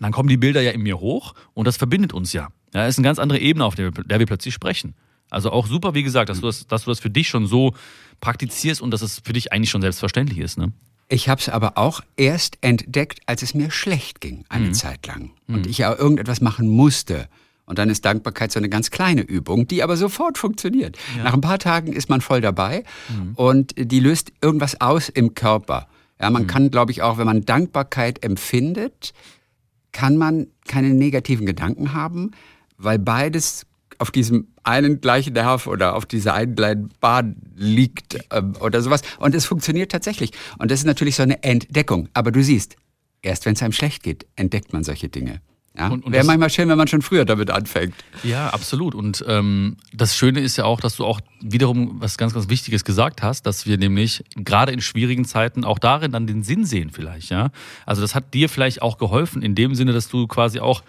[0.00, 2.48] dann kommen die Bilder ja in mir hoch und das verbindet uns ja.
[2.74, 4.94] Ja, das ist eine ganz andere Ebene, auf der wir, der wir plötzlich sprechen.
[5.30, 7.74] Also auch super, wie gesagt, dass du, das, dass du das für dich schon so
[8.20, 10.58] praktizierst und dass es für dich eigentlich schon selbstverständlich ist.
[10.58, 10.72] Ne?
[11.08, 15.30] Ich habe es aber auch erst entdeckt, als es mir schlecht ging, eine Zeit lang.
[15.48, 17.28] Und ich ja irgendetwas machen musste.
[17.64, 20.98] Und dann ist Dankbarkeit so eine ganz kleine Übung, die aber sofort funktioniert.
[21.22, 22.84] Nach ein paar Tagen ist man voll dabei
[23.34, 25.86] und die löst irgendwas aus im Körper.
[26.20, 29.12] Ja, man kann, glaube ich, auch, wenn man Dankbarkeit empfindet,
[29.92, 32.32] kann man keine negativen Gedanken haben,
[32.78, 33.66] weil beides
[33.98, 39.02] auf diesem einen gleichen Nerv oder auf dieser einen kleinen Bahn liegt ähm, oder sowas.
[39.18, 40.32] Und es funktioniert tatsächlich.
[40.58, 42.08] Und das ist natürlich so eine Entdeckung.
[42.14, 42.76] Aber du siehst,
[43.22, 45.40] erst wenn es einem schlecht geht, entdeckt man solche Dinge.
[45.76, 45.88] Ja?
[45.88, 47.94] Und- und Wäre manchmal schön, wenn man schon früher damit anfängt.
[48.24, 48.94] Ja, absolut.
[48.94, 52.84] Und ähm, das Schöne ist ja auch, dass du auch wiederum was ganz, ganz Wichtiges
[52.84, 56.90] gesagt hast, dass wir nämlich gerade in schwierigen Zeiten auch darin dann den Sinn sehen
[56.90, 57.50] vielleicht, ja.
[57.86, 60.82] Also das hat dir vielleicht auch geholfen, in dem Sinne, dass du quasi auch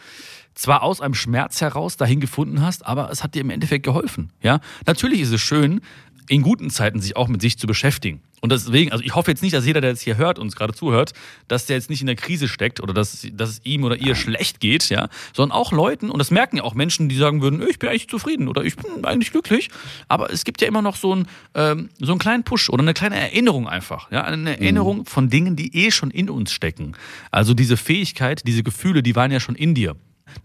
[0.56, 4.32] zwar aus einem Schmerz heraus dahin gefunden hast, aber es hat dir im Endeffekt geholfen,
[4.42, 4.60] ja.
[4.86, 5.82] Natürlich ist es schön,
[6.30, 8.22] in guten Zeiten sich auch mit sich zu beschäftigen.
[8.42, 10.74] Und deswegen, also ich hoffe jetzt nicht, dass jeder, der jetzt hier hört, uns gerade
[10.74, 11.14] zuhört,
[11.48, 14.16] dass der jetzt nicht in der Krise steckt oder dass, dass es ihm oder ihr
[14.16, 17.66] schlecht geht, ja, sondern auch Leuten, und das merken ja auch Menschen, die sagen würden,
[17.70, 19.70] ich bin eigentlich zufrieden oder ich bin eigentlich glücklich,
[20.10, 22.94] aber es gibt ja immer noch so einen, ähm, so einen kleinen Push oder eine
[22.94, 26.98] kleine Erinnerung einfach, ja, eine Erinnerung von Dingen, die eh schon in uns stecken.
[27.32, 29.96] Also diese Fähigkeit, diese Gefühle, die waren ja schon in dir.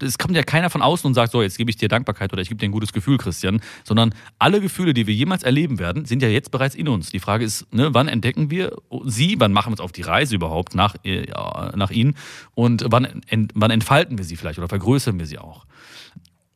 [0.02, 2.42] Es kommt ja keiner von außen und sagt, so, jetzt gebe ich dir Dankbarkeit oder
[2.42, 6.04] ich gebe dir ein gutes Gefühl, Christian, sondern alle Gefühle, die wir jemals erleben werden,
[6.04, 7.10] sind ja jetzt bereits in uns.
[7.10, 10.34] Die Frage ist, ne, wann entdecken wir sie, wann machen wir uns auf die Reise
[10.34, 11.26] überhaupt nach, äh,
[11.74, 12.14] nach ihnen
[12.54, 15.66] und wann, ent, wann entfalten wir sie vielleicht oder vergrößern wir sie auch.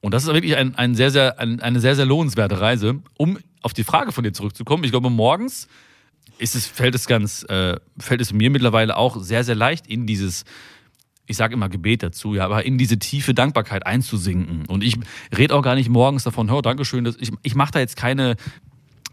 [0.00, 3.38] Und das ist wirklich ein, ein sehr, sehr, ein, eine sehr, sehr lohnenswerte Reise, um
[3.62, 4.82] auf die Frage von dir zurückzukommen.
[4.82, 5.68] Ich glaube, morgens
[6.38, 10.06] ist es, fällt es ganz, äh, fällt es mir mittlerweile auch sehr, sehr leicht in
[10.06, 10.44] dieses,
[11.26, 14.66] ich sage immer Gebet dazu, ja, aber in diese tiefe Dankbarkeit einzusinken.
[14.66, 14.96] Und ich
[15.36, 18.36] rede auch gar nicht morgens davon, hör, Dankeschön, dass ich, ich mache da jetzt keine,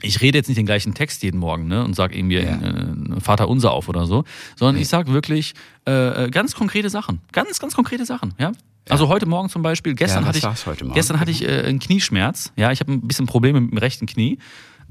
[0.02, 2.60] ich rede jetzt nicht den gleichen Text jeden Morgen ne, und sage irgendwie Ja.
[2.60, 4.24] äh, Vater unser auf oder so,
[4.56, 5.54] sondern ich sage wirklich
[5.88, 7.22] äh, äh, ganz konkrete Sachen.
[7.32, 8.52] Ganz, ganz konkrete Sachen, ja.
[8.88, 12.52] Also heute Morgen zum Beispiel, gestern hatte ich, gestern hatte ich äh, einen Knieschmerz.
[12.56, 14.40] Ja, ich habe ein bisschen Probleme mit dem rechten Knie.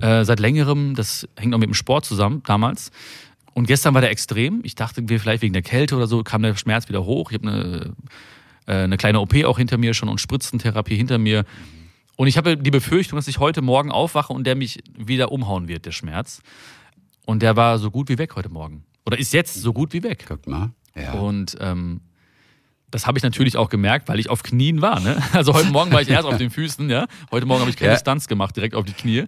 [0.01, 2.93] Äh, seit längerem, das hängt auch mit dem Sport zusammen damals.
[3.55, 4.61] Und gestern war der extrem.
[4.63, 7.31] Ich dachte, vielleicht wegen der Kälte oder so kam der Schmerz wieder hoch.
[7.31, 7.95] Ich habe eine,
[8.67, 11.45] äh, eine kleine OP auch hinter mir schon und Spritzentherapie hinter mir.
[12.17, 15.69] Und ich habe die Befürchtung, dass ich heute Morgen aufwache und der mich wieder umhauen
[15.69, 16.41] wird, der Schmerz.
[17.27, 18.85] Und der war so gut wie weg heute Morgen.
[19.07, 20.25] Oder ist jetzt so gut wie weg.
[20.27, 20.71] Guck mal.
[20.95, 21.13] Ja.
[21.13, 22.01] Und ähm,
[22.91, 25.01] das habe ich natürlich auch gemerkt, weil ich auf Knien war.
[25.01, 25.23] Ne?
[25.33, 27.07] Also heute Morgen war ich erst auf den Füßen, ja.
[27.31, 27.99] Heute Morgen habe ich keine Ja.
[27.99, 29.25] Stunts gemacht, direkt auf die Knie.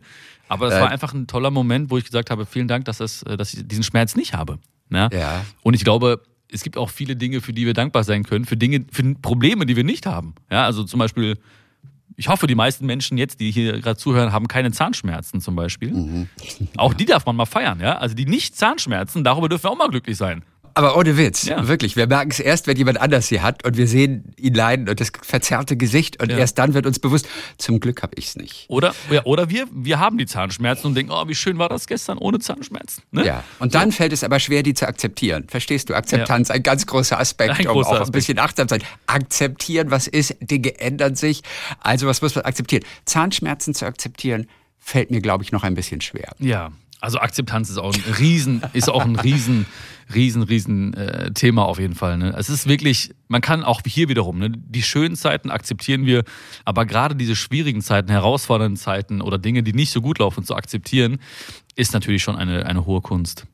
[0.50, 0.80] Aber es Äh.
[0.80, 3.54] war einfach ein toller Moment, wo ich gesagt habe, vielen Dank, dass, das, äh, dass
[3.54, 4.58] ich diesen Schmerz nicht habe.
[4.88, 5.08] Ne?
[5.12, 5.44] Ja.
[5.62, 8.56] Und ich glaube, es gibt auch viele Dinge, für die wir dankbar sein können, für
[8.56, 10.34] Dinge, für Probleme, die wir nicht haben.
[10.50, 11.38] Ja, also zum Beispiel,
[12.16, 15.92] ich hoffe, die meisten Menschen jetzt, die hier gerade zuhören, haben keine Zahnschmerzen zum Beispiel.
[15.92, 16.28] Mhm.
[16.76, 17.98] Auch die darf man mal feiern, ja.
[17.98, 20.42] Also die nicht Zahnschmerzen, darüber dürfen wir auch mal glücklich sein.
[20.74, 21.66] Aber ohne Witz, Ja.
[21.68, 21.96] wirklich.
[21.96, 25.00] Wir merken es erst, wenn jemand anders sie hat und wir sehen ihn leiden und
[25.00, 26.38] das verzerrte Gesicht und Ja.
[26.38, 27.28] erst dann wird uns bewusst,
[27.58, 28.66] zum Glück habe ich es nicht.
[28.68, 31.86] Oder, ja, oder wir, wir haben die Zahnschmerzen und denken, oh, wie schön war das
[31.86, 33.02] gestern ohne Zahnschmerzen.
[33.10, 33.26] Ne?
[33.26, 33.44] Ja.
[33.58, 35.44] Und dann fällt es aber schwer, die zu akzeptieren.
[35.48, 35.94] Verstehst du?
[35.94, 38.12] Akzeptanz, ein ganz großer Aspekt, Ein um großer auch ein Aspekt.
[38.14, 38.84] bisschen achtsam zu sein.
[39.06, 41.42] Akzeptieren, was ist, Dinge ändern sich.
[41.80, 42.84] Also was muss man akzeptieren?
[43.04, 44.46] Zahnschmerzen zu akzeptieren,
[44.78, 46.32] fällt mir, glaube ich, noch ein bisschen schwer.
[46.38, 49.66] Ja, also Akzeptanz ist auch ein riesen, ist auch ein riesen,
[50.14, 52.18] riesen, riesen äh, Thema auf jeden Fall.
[52.18, 52.34] Ne?
[52.36, 56.24] Es ist wirklich, man kann auch hier wiederum, ne, die schönen Zeiten akzeptieren wir,
[56.64, 60.54] aber gerade diese schwierigen Zeiten, herausfordernden Zeiten oder Dinge, die nicht so gut laufen, zu
[60.54, 61.18] akzeptieren,
[61.76, 63.46] ist natürlich schon eine, eine hohe Kunst.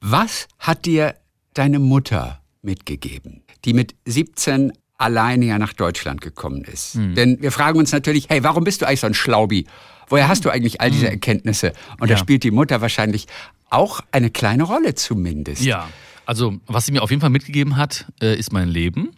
[0.00, 1.14] Was hat dir
[1.54, 6.94] deine Mutter mitgegeben, die mit 17 alleine ja nach Deutschland gekommen ist?
[6.94, 7.14] Hm.
[7.14, 9.66] Denn wir fragen uns natürlich, hey, warum bist du eigentlich so ein Schlaubi?
[10.10, 11.72] Woher hast du eigentlich all diese Erkenntnisse?
[11.98, 12.14] Und da.
[12.14, 12.16] Ja.
[12.18, 13.26] spielt die Mutter wahrscheinlich
[13.70, 15.62] auch eine kleine Rolle zumindest.
[15.62, 15.88] Ja,
[16.26, 19.10] also was sie mir auf jeden Fall mitgegeben hat, äh, ist mein Leben.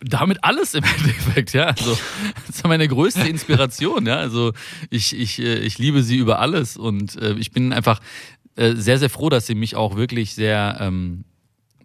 [0.00, 1.66] Damit alles im Endeffekt, ja.
[1.66, 1.96] Also,
[2.46, 4.16] das ist meine größte Inspiration, ja.
[4.16, 4.52] Also
[4.90, 8.00] ich, ich, äh, ich liebe sie über alles und äh, ich bin einfach
[8.56, 11.24] sehr, sehr froh, dass sie mich auch wirklich sehr ähm,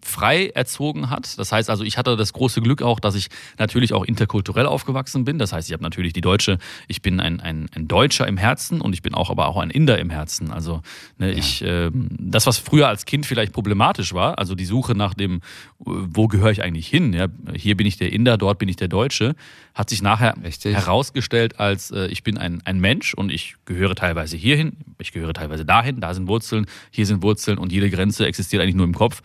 [0.02, 1.38] frei erzogen hat.
[1.38, 5.24] Das heißt also, ich hatte das große Glück auch, dass ich natürlich auch interkulturell aufgewachsen
[5.24, 5.38] bin.
[5.38, 6.58] Das heißt, ich habe natürlich die deutsche,
[6.88, 9.70] ich bin ein, ein, ein Deutscher im Herzen und ich bin auch aber auch ein
[9.70, 10.50] Inder im Herzen.
[10.50, 10.82] Also
[11.18, 15.14] ne, ich, ähm, das, was früher als Kind vielleicht problematisch war, also die Suche nach
[15.14, 15.40] dem, äh,
[15.84, 17.12] wo gehöre ich eigentlich hin?
[17.12, 19.34] Ja, hier bin ich der Inder, dort bin ich der Deutsche,
[19.74, 20.74] hat sich nachher Richtig.
[20.74, 25.32] herausgestellt als äh, ich bin ein, ein Mensch und ich gehöre teilweise hierhin, ich gehöre
[25.32, 28.94] teilweise dahin, da sind Wurzeln, hier sind Wurzeln und jede Grenze existiert eigentlich nur im
[28.94, 29.22] Kopf.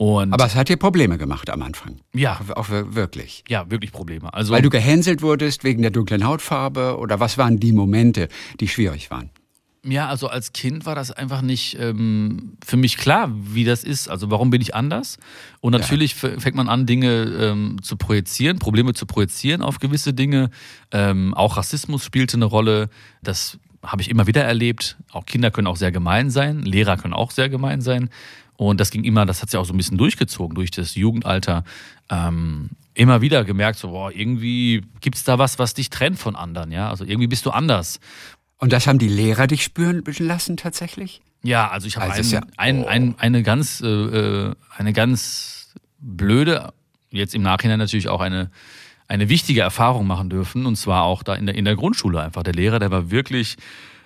[0.00, 1.96] Und Aber es hat dir Probleme gemacht am Anfang.
[2.14, 3.44] ja, Auch wir- wirklich.
[3.48, 4.32] ja, wirklich Probleme.
[4.32, 8.28] Also Weil du gehänselt wurdest wegen der dunklen Hautfarbe oder was waren die Momente,
[8.60, 9.28] die schwierig waren?
[9.84, 14.08] Ja, also als Kind war das einfach nicht ähm, für mich klar, wie das ist.
[14.08, 15.18] Also warum bin ich anders?
[15.60, 20.14] Und natürlich f- fängt man an, Dinge ähm, zu projizieren, Probleme zu projizieren auf gewisse
[20.14, 20.48] Dinge.
[20.92, 22.88] Ähm, auch Rassismus spielte eine Rolle.
[23.22, 24.96] Das habe ich immer wieder erlebt.
[25.12, 28.08] Auch Kinder können auch sehr gemein sein, Lehrer können auch sehr gemein sein.
[28.66, 31.64] Und das ging immer, das hat sich auch so ein bisschen durchgezogen durch das Jugendalter.
[32.10, 36.36] Ähm, immer wieder gemerkt, so, boah, irgendwie gibt es da was, was dich trennt von
[36.36, 36.90] anderen, ja.
[36.90, 38.00] Also irgendwie bist du anders.
[38.58, 41.22] Und das haben die Lehrer dich spüren lassen tatsächlich?
[41.42, 42.86] Ja, also ich habe Also ein, ja- ein, oh.
[42.86, 46.74] ein, eine ganz, äh, äh, eine ganz blöde,
[47.10, 48.50] jetzt im Nachhinein natürlich auch eine,
[49.08, 50.66] eine wichtige Erfahrung machen dürfen.
[50.66, 52.42] Und zwar auch da in der, in der Grundschule einfach.
[52.42, 53.56] Der Lehrer, der war wirklich,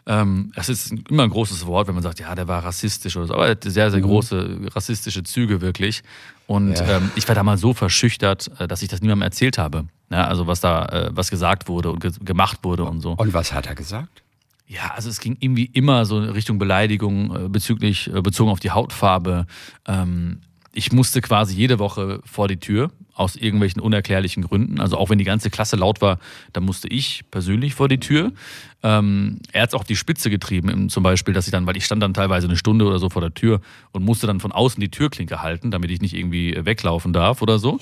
[0.06, 3.26] ähm, das ist immer ein großes Wort, wenn man sagt, ja, der war rassistisch oder
[3.26, 6.02] so, aber er hatte sehr, sehr große rassistische Züge wirklich.
[6.46, 6.74] Und Mhm.
[6.74, 6.96] Ja.
[6.98, 9.86] ähm, ich war da mal so verschüchtert, äh, dass ich das niemandem erzählt habe.
[10.10, 13.12] Ja, also was da, äh, was gesagt wurde und ge gemacht wurde und so.
[13.12, 14.22] Und was hat er gesagt?
[14.66, 18.60] Ja, also es ging irgendwie immer so in Richtung Beleidigung äh, bezüglich, äh, bezogen auf
[18.60, 19.46] die Hautfarbe.
[19.86, 20.40] Ähm,
[20.74, 24.80] ich musste quasi jede Woche vor die Tür aus irgendwelchen unerklärlichen Gründen.
[24.80, 26.18] Also auch wenn die ganze Klasse laut war,
[26.52, 28.32] dann musste ich persönlich vor die Tür.
[28.82, 31.84] Ähm, er hat es auch die Spitze getrieben, zum Beispiel, dass ich dann, weil ich
[31.84, 33.60] stand dann teilweise eine Stunde oder so vor der Tür
[33.92, 37.58] und musste dann von außen die Türklinke halten, damit ich nicht irgendwie weglaufen darf oder
[37.58, 37.78] so.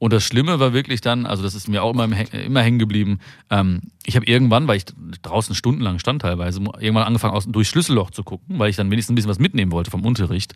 [0.00, 3.18] Und das Schlimme war wirklich dann, also das ist mir auch immer, immer hängen geblieben,
[3.50, 4.86] ähm, ich habe irgendwann, weil ich
[5.20, 9.12] draußen stundenlang stand teilweise, irgendwann angefangen, aus, durch Schlüsselloch zu gucken, weil ich dann wenigstens
[9.12, 10.54] ein bisschen was mitnehmen wollte vom Unterricht.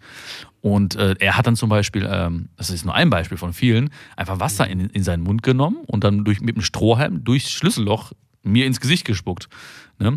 [0.62, 3.90] Und äh, er hat dann zum Beispiel, ähm, das ist nur ein Beispiel von vielen,
[4.16, 8.12] einfach Wasser in, in seinen Mund genommen und dann durch, mit dem Strohhalm durchs Schlüsselloch
[8.44, 9.50] mir ins Gesicht gespuckt.
[9.98, 10.16] Ne?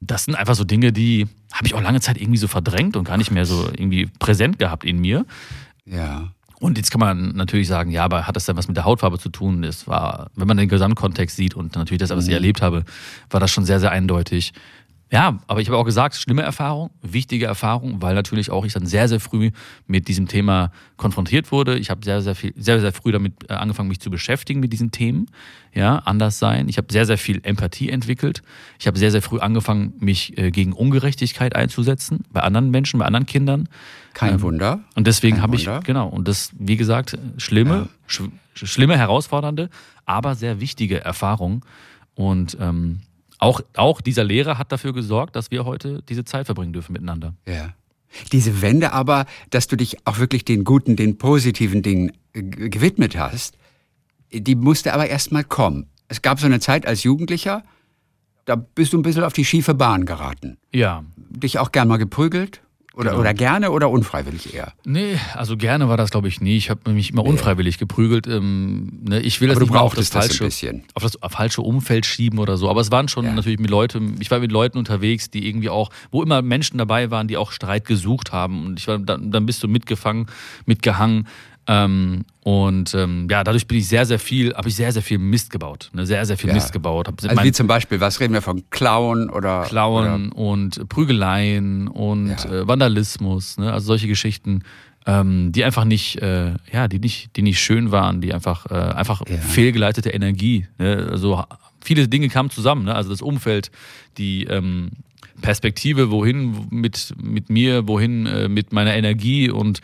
[0.00, 3.04] Das sind einfach so Dinge, die habe ich auch lange Zeit irgendwie so verdrängt und
[3.04, 5.24] gar nicht mehr so irgendwie präsent gehabt in mir.
[5.86, 6.34] Ja.
[6.58, 9.18] Und jetzt kann man natürlich sagen, ja, aber hat das denn was mit der Hautfarbe
[9.18, 9.62] zu tun?
[9.62, 12.84] Es war, wenn man den Gesamtkontext sieht und natürlich das, was ich erlebt habe,
[13.30, 14.52] war das schon sehr, sehr eindeutig.
[15.12, 18.86] Ja, aber ich habe auch gesagt, schlimme Erfahrung, wichtige Erfahrung, weil natürlich auch ich dann
[18.86, 19.52] sehr, sehr früh
[19.86, 21.78] mit diesem Thema konfrontiert wurde.
[21.78, 24.72] Ich habe sehr, sehr viel, sehr, sehr früh damit äh, angefangen, mich zu beschäftigen mit
[24.72, 25.28] diesen Themen.
[25.72, 26.68] Ja, anders sein.
[26.68, 28.42] Ich habe sehr, sehr viel Empathie entwickelt.
[28.80, 33.06] Ich habe sehr, sehr früh angefangen, mich äh, gegen Ungerechtigkeit einzusetzen, bei anderen Menschen, bei
[33.06, 33.68] anderen Kindern.
[34.12, 34.80] Kein Ähm, Wunder.
[34.96, 38.22] Und deswegen habe ich, genau, und das, wie gesagt, schlimme, sch
[38.54, 39.70] schlimme, herausfordernde,
[40.04, 41.64] aber sehr wichtige Erfahrung.
[42.16, 43.02] Und ähm,
[43.38, 47.34] auch, auch dieser Lehrer hat dafür gesorgt, dass wir heute diese Zeit verbringen dürfen miteinander.
[47.46, 47.74] Ja.
[48.32, 53.16] Diese Wende aber, dass du dich auch wirklich den guten, den positiven Dingen äh, gewidmet
[53.16, 53.58] hast,
[54.32, 55.86] die musste aber erst mal kommen.
[56.08, 57.62] Es gab so eine Zeit als Jugendlicher,
[58.44, 60.56] da bist du ein bisschen auf die schiefe Bahn geraten.
[60.72, 61.04] Ja.
[61.16, 62.62] Dich auch gern mal geprügelt?
[62.96, 63.20] Oder, Genau.
[63.20, 64.72] oder gerne oder unfreiwillig eher?
[64.86, 66.56] Nee, also gerne war das, glaube ich, nie.
[66.56, 68.26] Ich habe mich immer unfreiwillig geprügelt.
[68.26, 70.84] Ähm, ne, ich will das Aber nicht mal auf das das falsche, bisschen.
[70.94, 72.70] auf das falsche Umfeld schieben oder so.
[72.70, 73.34] Aber es waren schon Ja.
[73.34, 77.10] natürlich mit Leuten, ich war mit Leuten unterwegs, die irgendwie auch, wo immer Menschen dabei
[77.10, 78.64] waren, die auch Streit gesucht haben.
[78.64, 80.26] Und ich war, dann, dann bist du mitgefangen,
[80.64, 81.26] mitgehangen.
[81.68, 85.18] Ähm, und ähm, ja, dadurch bin ich sehr, sehr viel, habe ich sehr, sehr viel
[85.18, 85.90] Mist gebaut.
[85.92, 86.06] Ne?
[86.06, 86.54] Sehr, sehr viel Ja.
[86.54, 87.08] Mist gebaut.
[87.08, 92.28] Hab Also wie zum Beispiel, was reden wir von Klauen oder Klauen und Prügeleien und
[92.44, 92.50] Ja.
[92.50, 93.72] äh, Vandalismus, ne?
[93.72, 94.62] also solche Geschichten,
[95.06, 98.74] ähm, die einfach nicht, äh, ja, die nicht, die nicht schön waren, die einfach, äh,
[98.74, 99.36] einfach Ja.
[99.38, 100.68] fehlgeleitete Energie.
[100.78, 101.08] Ne?
[101.10, 101.42] Also
[101.84, 102.94] viele Dinge kamen zusammen, ne?
[102.94, 103.70] also das Umfeld,
[104.18, 104.90] die ähm,
[105.40, 109.80] Perspektive, wohin mit, mit mir, wohin äh, mit meiner Energie und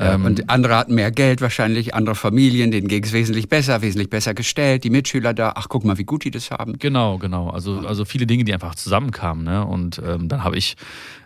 [0.00, 4.08] ähm, und andere hatten mehr Geld wahrscheinlich, andere Familien, denen ging es wesentlich besser, wesentlich
[4.08, 6.78] besser gestellt, die Mitschüler da, ach guck mal, wie gut die das haben.
[6.78, 7.50] Genau, genau.
[7.50, 9.42] Also, also viele Dinge, die einfach zusammenkamen.
[9.42, 9.66] Ne?
[9.66, 10.76] Und ähm, dann habe ich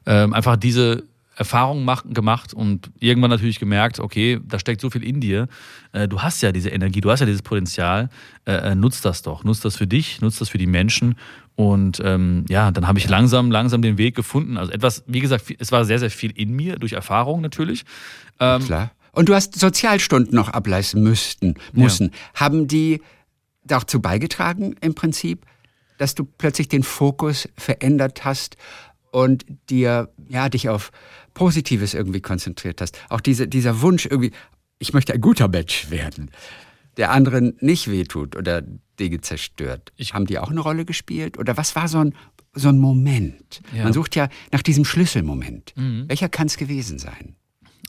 [0.06, 1.04] ähm, einfach diese
[1.42, 5.48] Erfahrung mach, gemacht und irgendwann natürlich gemerkt, okay, da steckt so viel in dir.
[5.92, 8.08] Äh, du hast ja diese Energie, du hast ja dieses Potenzial.
[8.44, 9.44] Äh, äh, nutz das doch.
[9.44, 11.16] Nutz das für dich, nutz das für die Menschen.
[11.56, 14.56] Und ähm, ja, dann habe ich langsam, langsam den Weg gefunden.
[14.56, 17.84] Also etwas, wie gesagt, es war sehr, sehr viel in mir, durch Erfahrung natürlich.
[18.40, 18.92] Ähm, Klar.
[19.12, 22.12] Und du hast Sozialstunden noch ableisten müssten, müssen.
[22.34, 23.02] Haben die
[23.64, 25.44] dazu beigetragen im Prinzip,
[25.98, 28.56] dass du plötzlich den Fokus verändert hast
[29.12, 30.90] und dir, ja, dich auf
[31.34, 32.98] Positives irgendwie konzentriert hast?
[33.08, 34.32] Auch diese, dieser Wunsch irgendwie,
[34.78, 36.30] ich möchte ein guter Mensch werden,
[36.96, 38.62] der anderen nicht wehtut oder
[39.00, 39.92] Dinge zerstört.
[39.96, 41.38] Ich- Haben die auch eine Rolle gespielt?
[41.38, 42.14] Oder was war so ein,
[42.54, 43.62] so ein Moment?
[43.72, 43.78] Ja.
[43.78, 43.84] Mhm.
[43.84, 45.72] Man sucht ja nach diesem Schlüsselmoment.
[45.76, 47.36] Welcher kann es gewesen sein?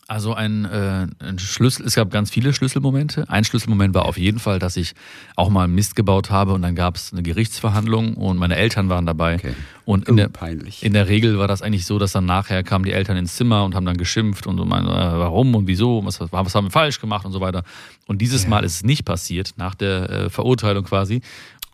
[0.08, 3.30] Also ein, äh, ein Schlüssel, es gab ganz viele Schlüsselmomente.
[3.30, 4.94] Ein Schlüsselmoment war auf jeden Fall, dass ich
[5.38, 9.06] auch mal Mist gebaut habe und dann gab es eine Gerichtsverhandlung und meine Eltern waren
[9.06, 9.36] dabei.
[9.36, 9.54] Okay.
[9.86, 10.84] Und in, Oh, der, peinlich.
[10.84, 13.64] in der Regel war das eigentlich so, dass dann nachher kamen die Eltern ins Zimmer
[13.64, 16.72] und haben dann geschimpft und so meinen, äh, warum und wieso, was, was haben wir
[16.72, 17.64] falsch gemacht und so weiter.
[18.06, 21.22] Und dieses Mal ist es nicht passiert, nach der äh, Verurteilung quasi.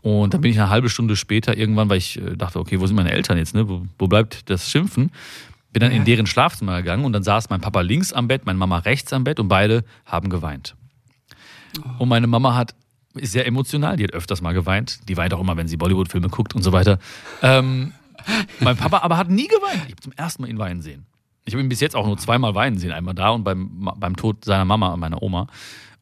[0.02, 2.86] Und dann bin ich eine halbe Stunde später irgendwann, weil ich äh, dachte, okay, wo
[2.86, 3.54] sind meine Eltern jetzt?
[3.54, 3.68] Ne?
[3.68, 5.10] Wo, wo bleibt das Schimpfen?
[5.72, 8.58] Bin dann in deren Schlafzimmer gegangen und dann saß mein Papa links am Bett, meine
[8.58, 10.74] Mama rechts am Bett und beide haben geweint.
[11.98, 12.74] Und meine Mama hat
[13.14, 15.08] ist sehr emotional, die hat öfters mal geweint.
[15.08, 16.98] Die weint auch immer, wenn sie Bollywood-Filme guckt und so weiter.
[17.42, 17.92] Ähm,
[18.60, 19.82] mein Papa aber hat nie geweint.
[19.86, 21.06] Ich habe zum ersten Mal ihn weinen sehen.
[21.44, 22.92] Ich habe ihn bis jetzt auch nur zweimal weinen sehen.
[22.92, 25.48] Einmal da und beim, beim Tod seiner Mama, meiner Oma.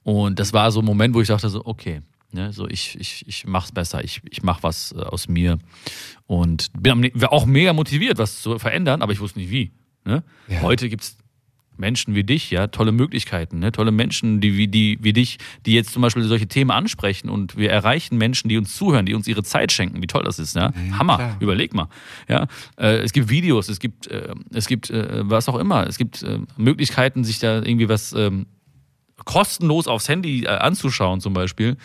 [0.02, 2.02] Und das war so ein Moment, wo ich dachte so, okay,
[2.32, 5.58] ne, so ich, ich, ich mach's besser, ich, ich mach was äh, aus mir.
[6.26, 9.72] Und bin auch mega motiviert, was zu verändern, aber ich wusste nicht wie.
[10.04, 10.22] Ne?
[10.48, 10.62] Ja.
[10.62, 11.16] Heute gibt's
[11.78, 13.72] Menschen wie dich, ja, tolle Möglichkeiten, ne?
[13.72, 17.56] tolle Menschen, die wie, die wie dich, die jetzt zum Beispiel solche Themen ansprechen und
[17.56, 20.02] wir erreichen Menschen, die uns zuhören, die uns ihre Zeit schenken.
[20.02, 20.72] Wie toll das ist, ja?
[20.74, 21.36] ja Hammer, klar.
[21.40, 21.88] überleg mal.
[22.28, 25.98] Ja, äh, es gibt Videos, es gibt, äh, es gibt äh, was auch immer, es
[25.98, 28.46] gibt äh, Möglichkeiten, sich da irgendwie was ähm,
[29.24, 31.76] kostenlos aufs Handy äh, anzuschauen, zum Beispiel.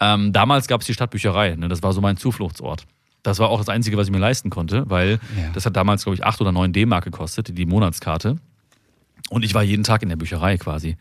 [0.00, 1.68] Ähm, damals gab es die Stadtbücherei, ne?
[1.68, 2.86] das war so mein Zufluchtsort.
[3.22, 5.50] Das war auch das Einzige, was ich mir leisten konnte, weil ja.
[5.52, 8.36] das hat damals, glaube ich, 8 oder 9 D-Mark gekostet, die Monatskarte.
[9.28, 10.96] Und ich war jeden Tag in der Bücherei quasi.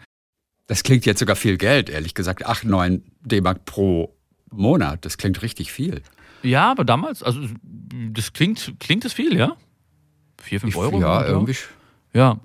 [0.65, 2.45] Das klingt jetzt sogar viel Geld, ehrlich gesagt.
[2.45, 4.13] 8, 9 D-Mark pro
[4.51, 5.05] Monat.
[5.05, 6.01] Das klingt richtig viel.
[6.43, 7.39] Ja, aber damals, also
[8.11, 9.55] das klingt, klingt es viel, ja?
[10.41, 10.99] 4, 5 Euro?
[10.99, 11.53] Ja, irgendwie.
[11.53, 11.57] Ja,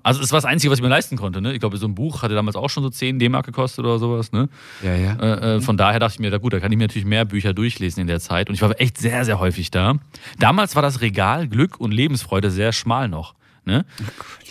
[0.03, 1.41] also es war das Einzige, was ich mir leisten konnte.
[1.41, 1.53] Ne?
[1.53, 4.31] Ich glaube, so ein Buch hatte damals auch schon so 10 D-Mark gekostet oder sowas.
[4.31, 4.49] Ne?
[4.83, 5.13] Ja, ja.
[5.15, 7.25] Äh, äh, von daher dachte ich mir, da gut, da kann ich mir natürlich mehr
[7.25, 8.49] Bücher durchlesen in der Zeit.
[8.49, 9.95] Und ich war echt sehr, sehr häufig da.
[10.37, 13.35] Damals war das Regal Glück und Lebensfreude sehr schmal noch.
[13.65, 13.85] Ne?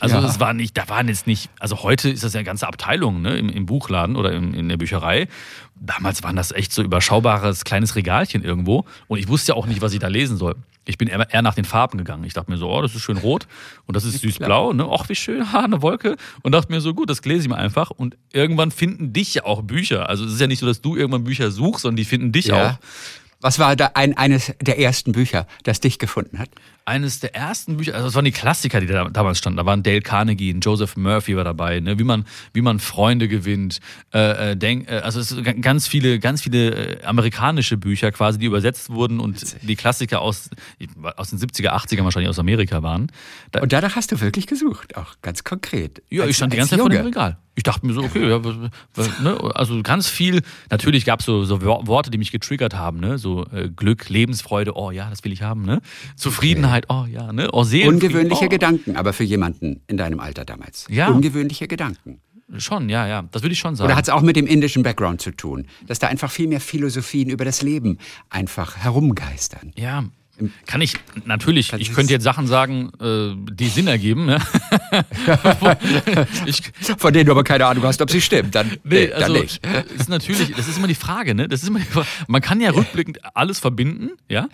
[0.01, 0.25] Also ja.
[0.25, 3.21] es war nicht, da waren jetzt nicht, also heute ist das ja eine ganze Abteilung
[3.21, 3.37] ne?
[3.37, 5.29] Im, im Buchladen oder in, in der Bücherei.
[5.85, 9.81] Damals waren das echt so überschaubares kleines Regalchen irgendwo und ich wusste ja auch nicht,
[9.81, 10.55] was ich da lesen soll.
[10.85, 12.23] Ich bin eher, nach den Farben gegangen.
[12.23, 13.49] Ich dachte mir so, oh, das ist schön rot
[13.87, 14.89] und das ist süß blau, ne?
[14.89, 16.17] Och, wie schön, ha, eine Wolke.
[16.43, 17.91] Und dachte mir so, gut, das lese ich mir einfach.
[17.91, 20.09] Und irgendwann finden dich ja auch Bücher.
[20.09, 22.47] Also es ist ja nicht so, dass du irgendwann Bücher suchst, sondern die finden dich
[22.47, 22.71] ja.
[22.71, 22.79] auch.
[23.41, 26.49] Was war da ein, eines der ersten Bücher, das dich gefunden hat?
[26.85, 29.57] Eines der ersten Bücher, also das waren die Klassiker, die da damals standen.
[29.57, 31.99] Da waren Dale Carnegie, Joseph Murphy war dabei, ne?
[31.99, 33.81] wie man wie man Freunde gewinnt.
[34.13, 38.39] Äh, äh denk, äh, also es sind ganz viele ganz viele äh, amerikanische Bücher quasi,
[38.39, 39.61] die übersetzt wurden und Witzig.
[39.63, 40.51] die Klassiker aus
[41.17, 43.11] aus den 70er, 80er wahrscheinlich aus Amerika waren.
[43.51, 46.03] Da, und danach hast du wirklich gesucht, auch ganz konkret.
[46.11, 47.39] Ja, als, ich stand die ganze Zeit vor dem Regal.
[47.55, 50.41] Ich dachte mir so, okay, ja, ne, also ganz viel.
[50.71, 53.19] Natürlich gab es so, so Worte, die mich getriggert haben, ne?
[53.19, 53.45] so
[53.77, 55.83] Glück, Lebensfreude, oh ja, das will ich haben, ne?
[56.17, 56.87] Zufriedenheit, okay.
[56.89, 57.51] oh ja, ne?
[57.53, 58.49] Oh, Ungewöhnliche oh.
[58.49, 60.87] Gedanken, aber für jemanden in deinem Alter damals.
[60.91, 61.09] Ja.
[61.09, 62.21] Ungewöhnliche Gedanken.
[62.59, 63.87] Schon, ja, ja, das würde ich schon sagen.
[63.87, 66.61] Oder hat es auch mit dem indischen Background zu tun, dass da einfach viel mehr
[66.61, 69.73] Philosophien über das Leben einfach herumgeistern?
[69.75, 70.05] Ja,
[70.67, 70.95] kann ich,
[71.27, 74.27] natürlich, das ich könnte jetzt Sachen sagen, äh, die Sinn ergeben.
[74.27, 74.39] Ne?
[76.47, 76.63] ich,
[76.97, 78.51] Von denen du aber keine Ahnung hast, ob sie stimmen.
[78.51, 79.65] Dann, nee, nee also, dann nicht.
[79.97, 81.49] Ist natürlich, das ist immer die Frage, ne?
[81.49, 82.07] Das ist immer Frage.
[82.29, 84.49] Man kann ja rückblickend alles verbinden, ja?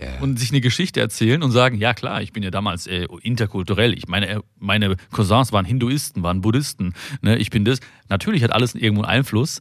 [0.00, 0.20] Ja?
[0.20, 3.92] Und sich eine Geschichte erzählen und sagen, ja klar, ich bin ja damals äh, interkulturell.
[3.92, 6.94] Ich meine, äh, meine Cousins waren Hinduisten, waren Buddhisten.
[7.20, 7.36] Ne?
[7.36, 7.80] Ich bin das.
[8.08, 9.60] Natürlich hat alles irgendwo einen Einfluss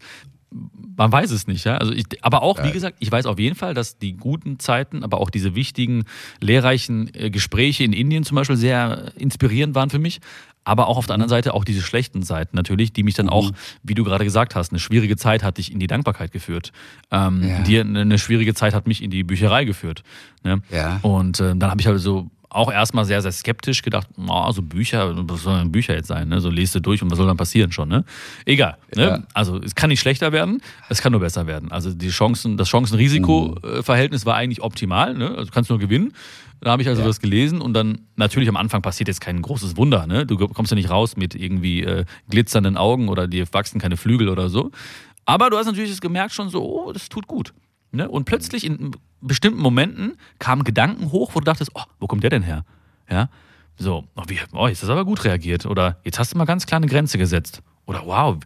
[0.98, 1.78] man weiß es nicht, ja.
[1.78, 5.04] Also ich, aber auch, wie gesagt, ich weiß auf jeden Fall, dass die guten Zeiten,
[5.04, 6.04] aber auch diese wichtigen,
[6.42, 10.20] lehrreichen äh, Gespräche in Indien zum Beispiel sehr inspirierend waren für mich.
[10.64, 13.52] Aber auch auf der anderen Seite auch diese schlechten Seiten natürlich, die mich dann auch,
[13.52, 13.56] mhm.
[13.84, 16.72] wie du gerade gesagt hast, eine schwierige Zeit hat dich in die Dankbarkeit geführt.
[17.10, 17.62] Ähm, ja.
[17.64, 20.04] die, eine schwierige Zeit hat mich in die Bücherei geführt.
[20.44, 20.62] Ne?
[20.70, 21.00] Ja.
[21.02, 24.62] Und äh, dann habe ich halt so auch erstmal sehr, sehr skeptisch gedacht, oh, so
[24.62, 26.28] Bücher, was sollen denn Bücher jetzt sein?
[26.28, 26.42] Ne?
[26.42, 27.88] So lest du durch und was soll dann passieren schon?
[27.88, 28.04] Ne?
[28.46, 28.78] Egal.
[28.96, 29.04] Ne?
[29.04, 29.24] Ja.
[29.34, 31.72] Also es kann nicht schlechter werden, es kann nur besser werden.
[31.72, 35.30] Also die Chancen, das Chancen-Risiko-Verhältnis war eigentlich optimal, ne?
[35.30, 36.14] Also du kannst nur gewinnen.
[36.60, 37.08] Da habe ich also ja.
[37.08, 40.06] das gelesen und dann natürlich am Anfang passiert jetzt kein großes Wunder.
[40.06, 40.28] Ne?
[40.28, 44.30] Du kommst ja nicht raus mit irgendwie äh, glitzernden Augen oder dir wachsen keine Flügel
[44.30, 44.70] oder so.
[45.26, 47.54] Aber du hast natürlich gemerkt schon so, oh, das tut gut.
[47.92, 48.08] Ne?
[48.08, 52.30] Und plötzlich in bestimmten Momenten kamen Gedanken hoch, wo du dachtest, oh, wo kommt der
[52.30, 52.66] denn her?
[53.10, 53.30] Ja,
[53.78, 55.66] so, oh, wie, oh, jetzt hast du aber gut reagiert.
[55.66, 57.62] Oder jetzt hast du mal ganz klar eine Grenze gesetzt.
[57.86, 58.38] Oder wow,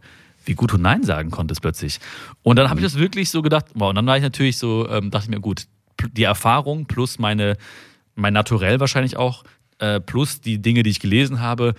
[0.44, 1.98] wie gut du Nein sagen konntest plötzlich.
[2.42, 4.88] Und dann habe ich das wirklich so gedacht, wow, und dann war ich natürlich so,
[4.88, 5.66] ähm, dachte ich mir, gut,
[6.12, 7.56] die Erfahrung plus meine,
[8.14, 9.44] mein Naturell wahrscheinlich auch,
[9.78, 11.74] äh, plus die Dinge, die ich gelesen habe,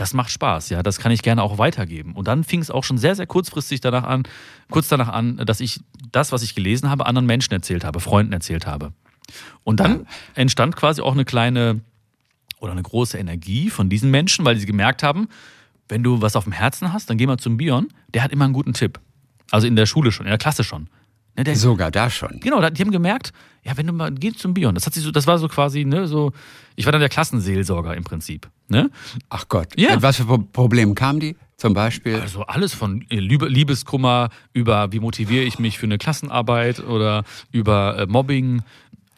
[0.00, 2.14] das macht Spaß, ja, das kann ich gerne auch weitergeben.
[2.14, 4.22] Und dann fing es auch schon sehr, sehr kurzfristig danach an,
[4.70, 8.32] kurz danach an, dass ich das, was ich gelesen habe, anderen Menschen erzählt habe, Freunden
[8.32, 8.94] erzählt habe.
[9.62, 11.82] Und dann entstand quasi auch eine kleine
[12.60, 15.28] oder eine große Energie von diesen Menschen, weil sie gemerkt haben,
[15.90, 18.46] wenn du was auf dem Herzen hast, dann geh mal zum Bion, der hat immer
[18.46, 19.00] einen guten Tipp.
[19.50, 20.88] Also in der Schule schon, in der Klasse schon.
[21.36, 22.40] Ne, der, Sogar da schon.
[22.40, 25.10] Genau, die haben gemerkt, ja, wenn du mal gehst zum Bion, das hat sich so,
[25.10, 26.32] das war so quasi, ne, so,
[26.76, 28.90] ich war dann der Klassenseelsorger im Prinzip, ne?
[29.28, 29.68] Ach Gott.
[29.76, 29.94] Ja.
[29.94, 31.36] Mit was für Probleme kamen die?
[31.56, 32.16] Zum Beispiel?
[32.16, 37.98] Also alles von äh, Liebeskummer über wie motiviere ich mich für eine Klassenarbeit oder über
[37.98, 38.62] äh, Mobbing,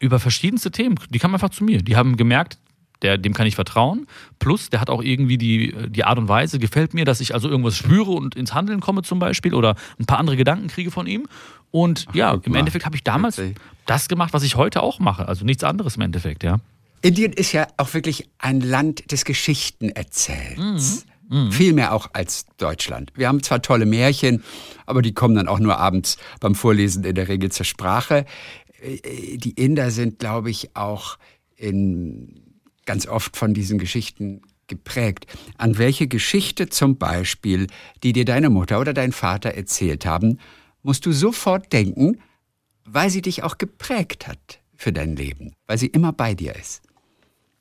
[0.00, 0.96] über verschiedenste Themen.
[1.10, 1.82] Die kamen einfach zu mir.
[1.82, 2.58] Die haben gemerkt,
[3.02, 4.06] der, dem kann ich vertrauen.
[4.38, 7.48] Plus, der hat auch irgendwie die, die Art und Weise, gefällt mir, dass ich also
[7.48, 11.06] irgendwas spüre und ins Handeln komme zum Beispiel oder ein paar andere Gedanken kriege von
[11.06, 11.26] ihm.
[11.70, 13.56] Und Ach, ja, im Endeffekt habe ich damals Witzig.
[13.86, 15.26] das gemacht, was ich heute auch mache.
[15.26, 16.58] Also nichts anderes im Endeffekt, ja.
[17.00, 21.06] Indien ist ja auch wirklich ein Land des Geschichtenerzählens.
[21.06, 21.12] Mhm.
[21.32, 21.52] Mhm.
[21.52, 23.10] Viel mehr auch als Deutschland.
[23.14, 24.44] Wir haben zwar tolle Märchen,
[24.86, 28.26] aber die kommen dann auch nur abends beim Vorlesen in der Regel zur Sprache.
[28.82, 31.16] Äh, die Inder sind, glaube ich, auch
[31.56, 32.41] in,
[32.86, 35.26] ganz oft von diesen Geschichten geprägt.
[35.58, 37.66] An welche Geschichte zum Beispiel,
[38.02, 40.38] die dir deine Mutter oder dein Vater erzählt haben,
[40.82, 42.20] musst du sofort denken,
[42.84, 46.82] weil sie dich auch geprägt hat für dein Leben, weil sie immer bei dir ist.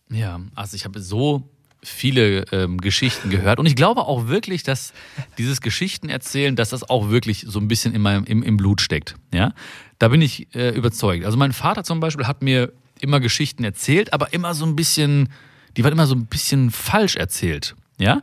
[0.10, 1.50] Ja, also ich habe so
[1.84, 4.94] viele ähm, Geschichten gehört und ich glaube auch wirklich, dass
[5.38, 9.16] dieses Geschichtenerzählen, dass das auch wirklich so ein bisschen in meinem, im, im Blut steckt.
[9.34, 9.54] Ja,
[9.98, 11.26] da bin ich äh, überzeugt.
[11.26, 15.30] Also mein Vater zum Beispiel hat mir immer Geschichten erzählt, aber immer so ein bisschen,
[15.78, 17.76] die waren immer so ein bisschen falsch erzählt.
[17.98, 18.22] Ja,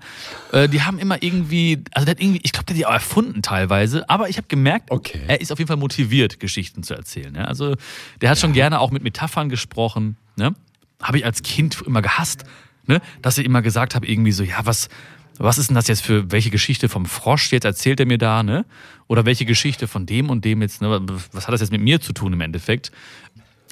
[0.50, 2.92] äh, die haben immer irgendwie, also der hat irgendwie, ich glaube, der hat die auch
[2.92, 5.20] erfunden teilweise, aber ich habe gemerkt, okay.
[5.28, 7.32] er ist auf jeden Fall motiviert, Geschichten zu erzählen.
[7.36, 7.44] Ja?
[7.44, 7.76] Also
[8.20, 8.40] der hat ja.
[8.40, 10.16] schon gerne auch mit Metaphern gesprochen.
[10.34, 10.52] Ne?
[11.00, 12.44] Habe ich als Kind immer gehasst,
[12.86, 13.00] ne?
[13.22, 14.88] dass ich immer gesagt habe, irgendwie so, ja, was,
[15.38, 18.42] was ist denn das jetzt für welche Geschichte vom Frosch jetzt erzählt er mir da,
[18.42, 18.66] ne?
[19.06, 21.06] Oder welche Geschichte von dem und dem jetzt, ne?
[21.32, 22.90] Was hat das jetzt mit mir zu tun im Endeffekt?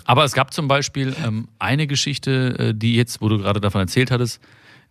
[0.06, 3.80] Aber es gab zum Beispiel ähm, eine Geschichte, äh, die jetzt, wo du gerade davon
[3.80, 4.40] erzählt hattest,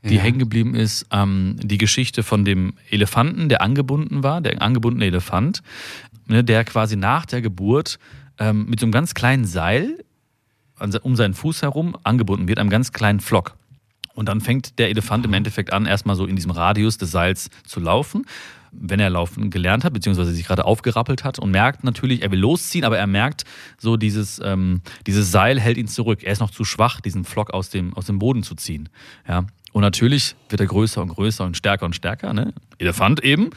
[0.04, 0.22] die ja.
[0.22, 5.64] hängen geblieben ist, ähm, die Geschichte von dem Elefanten, der angebunden war, der angebundene Elefant,
[6.28, 7.98] ne, der quasi nach der Geburt
[8.38, 10.04] ähm, mit so einem ganz kleinen Seil
[11.04, 13.56] um seinen Fuß herum angebunden wird, einem ganz kleinen Flock.
[14.14, 17.50] Und dann fängt der Elefant im Endeffekt an, erstmal so in diesem Radius des Seils
[17.66, 18.26] zu laufen,
[18.80, 22.40] wenn er laufen gelernt hat, beziehungsweise sich gerade aufgerappelt hat und merkt natürlich, er will
[22.40, 23.44] losziehen, aber er merkt,
[23.78, 26.24] so dieses, ähm, dieses Seil hält ihn zurück.
[26.24, 28.90] Er ist noch zu schwach, diesen Flock aus dem, aus dem Boden zu ziehen.
[29.28, 29.46] Ja.
[29.72, 32.54] Und natürlich wird er größer und größer und stärker und stärker, ne?
[32.78, 33.50] Elefant eben.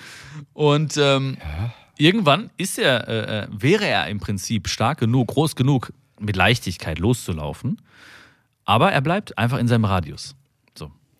[0.52, 1.72] Und ähm, ja.
[1.96, 6.98] irgendwann ist er, äh, äh, wäre er im Prinzip stark genug, groß genug, mit Leichtigkeit
[6.98, 7.80] loszulaufen.
[8.64, 10.34] Aber er bleibt einfach in seinem Radius.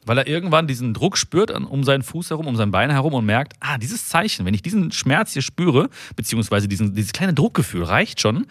[0.09, 3.27] Weil er irgendwann diesen Druck spürt um seinen Fuß herum, um sein Bein herum und
[3.27, 7.85] merkt, ah, dieses Zeichen, wenn ich diesen Schmerz hier spüre, beziehungsweise diesen, dieses kleine Druckgefühl
[7.85, 8.47] reicht schon,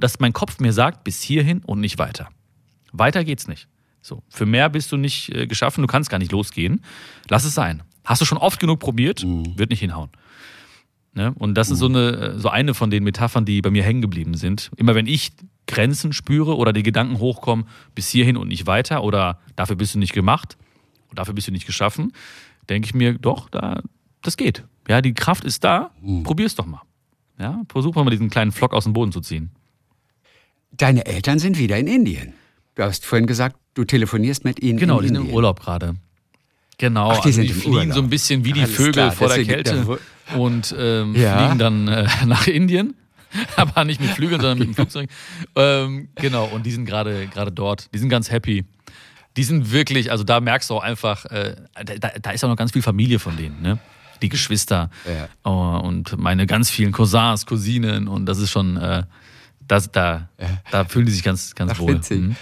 [0.00, 2.28] dass mein Kopf mir sagt, bis hierhin und nicht weiter.
[2.92, 3.68] Weiter geht's nicht.
[4.02, 6.84] So, für mehr bist du nicht äh, geschaffen, du kannst gar nicht losgehen.
[7.30, 7.82] Lass es sein.
[8.04, 9.56] Hast du schon oft genug probiert, mhm.
[9.56, 10.10] wird nicht hinhauen.
[11.14, 11.32] Ne?
[11.38, 11.72] Und das mhm.
[11.72, 14.70] ist so eine, äh, so eine von den Metaphern, die bei mir hängen geblieben sind.
[14.76, 15.32] Immer wenn ich
[15.66, 19.98] Grenzen spüre oder die Gedanken hochkommen, bis hierhin und nicht weiter oder dafür bist du
[19.98, 20.58] nicht gemacht
[21.12, 22.12] und dafür bist du nicht geschaffen,
[22.68, 23.82] denke ich mir, doch, da,
[24.22, 24.64] das geht.
[24.88, 26.22] Ja, die Kraft ist da, mhm.
[26.22, 26.80] probier's doch mal.
[27.38, 29.50] Ja, versuch mal diesen kleinen Flock aus dem Boden zu ziehen.
[30.72, 32.32] Deine Eltern sind wieder in Indien.
[32.76, 34.78] Du hast vorhin gesagt, du telefonierst mit ihnen.
[34.78, 35.96] Genau, die sind im Urlaub gerade.
[36.78, 37.94] Genau, Ach, die, also die fliegen Urlaub.
[37.94, 41.38] so ein bisschen wie die Alles Vögel klar, vor der Kälte der und ähm, ja.
[41.38, 42.94] fliegen dann äh, nach Indien.
[43.56, 45.08] Aber nicht mit Flügeln, sondern mit dem Flugzeug.
[45.56, 47.88] Ähm, genau, und die sind gerade dort.
[47.94, 48.64] Die sind ganz happy.
[49.36, 52.56] Die sind wirklich, also da merkst du auch einfach, äh, da, da, ist auch noch
[52.56, 53.78] ganz viel Familie von denen, ne?
[54.20, 55.28] Die Geschwister ja.
[55.42, 59.02] oh, und meine ganz vielen Cousins, Cousinen und das ist schon, äh,
[59.66, 60.48] das, da, ja.
[60.70, 62.00] da fühlen die sich ganz, ganz Ach, wohl.
[62.10, 62.36] Mhm.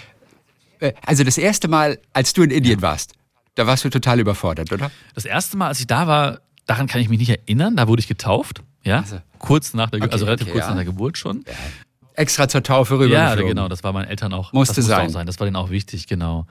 [0.79, 2.81] Äh, also das erste Mal, als du in Indien ja.
[2.83, 3.13] warst,
[3.55, 4.91] da warst du total überfordert, oder?
[5.15, 7.75] Das erste Mal, als ich da war, daran kann ich mich nicht erinnern.
[7.75, 8.63] Da wurde ich getauft.
[8.83, 11.43] Ja, also, kurz nach der, okay, also relativ okay, kurz nach der Geburt schon.
[12.15, 13.13] Extra zur Taufe rüber.
[13.13, 13.67] Ja, genau.
[13.67, 14.53] Das war meinen Eltern auch.
[14.53, 15.07] Musste, das musste sein.
[15.07, 15.25] Auch sein.
[15.25, 16.45] Das war denen auch wichtig, genau.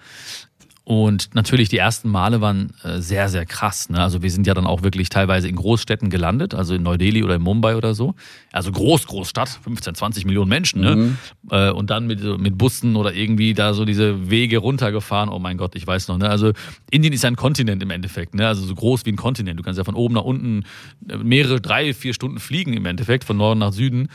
[0.90, 3.90] Und natürlich, die ersten Male waren äh, sehr, sehr krass.
[3.90, 4.02] Ne?
[4.02, 7.36] Also wir sind ja dann auch wirklich teilweise in Großstädten gelandet, also in Neu-Delhi oder
[7.36, 8.16] in Mumbai oder so.
[8.50, 10.80] Also groß, Großstadt, 15, 20 Millionen Menschen.
[10.80, 10.96] Ne?
[10.96, 11.18] Mhm.
[11.50, 15.28] Äh, und dann mit, mit Bussen oder irgendwie da so diese Wege runtergefahren.
[15.28, 16.18] Oh mein Gott, ich weiß noch.
[16.18, 16.28] Ne?
[16.28, 16.52] Also
[16.90, 18.34] Indien ist ja ein Kontinent im Endeffekt.
[18.34, 18.48] Ne?
[18.48, 19.60] Also so groß wie ein Kontinent.
[19.60, 20.64] Du kannst ja von oben nach unten
[21.08, 24.08] äh, mehrere, drei, vier Stunden fliegen im Endeffekt, von Norden nach Süden.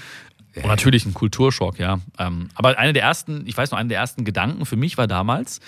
[0.64, 1.99] Und natürlich ein Kulturschock, ja.
[2.18, 5.08] Ähm, aber einer der ersten, ich weiß noch, einer der ersten Gedanken für mich war
[5.08, 5.60] damals,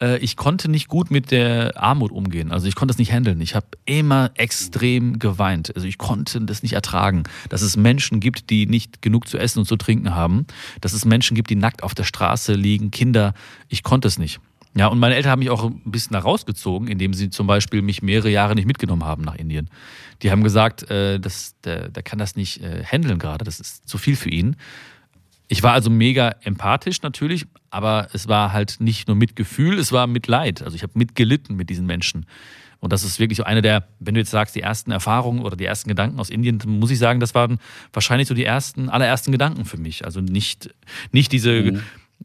[0.00, 2.52] äh, ich konnte nicht gut mit der Armut umgehen.
[2.52, 3.40] Also ich konnte das nicht handeln.
[3.40, 5.74] Ich habe immer extrem geweint.
[5.74, 9.60] Also ich konnte das nicht ertragen, dass es Menschen gibt, die nicht genug zu essen
[9.60, 10.46] und zu trinken haben.
[10.80, 13.34] Dass es Menschen gibt, die nackt auf der Straße liegen, Kinder.
[13.68, 14.40] Ich konnte es nicht.
[14.76, 17.80] Ja, und meine Eltern haben mich auch ein bisschen da rausgezogen, indem sie zum Beispiel
[17.80, 19.70] mich mehrere Jahre nicht mitgenommen haben nach Indien.
[20.20, 23.88] Die haben gesagt, äh, das, der, der kann das nicht äh, handeln gerade, das ist
[23.88, 24.56] zu viel für ihn.
[25.48, 30.06] Ich war also mega empathisch natürlich, aber es war halt nicht nur Mitgefühl, es war
[30.06, 30.62] Mitleid.
[30.62, 32.26] Also ich habe mitgelitten mit diesen Menschen.
[32.78, 35.56] Und das ist wirklich so eine der, wenn du jetzt sagst, die ersten Erfahrungen oder
[35.56, 37.58] die ersten Gedanken aus Indien, muss ich sagen, das waren
[37.94, 40.04] wahrscheinlich so die ersten, allerersten Gedanken für mich.
[40.04, 40.68] Also nicht,
[41.12, 41.62] nicht diese.
[41.62, 41.82] Mhm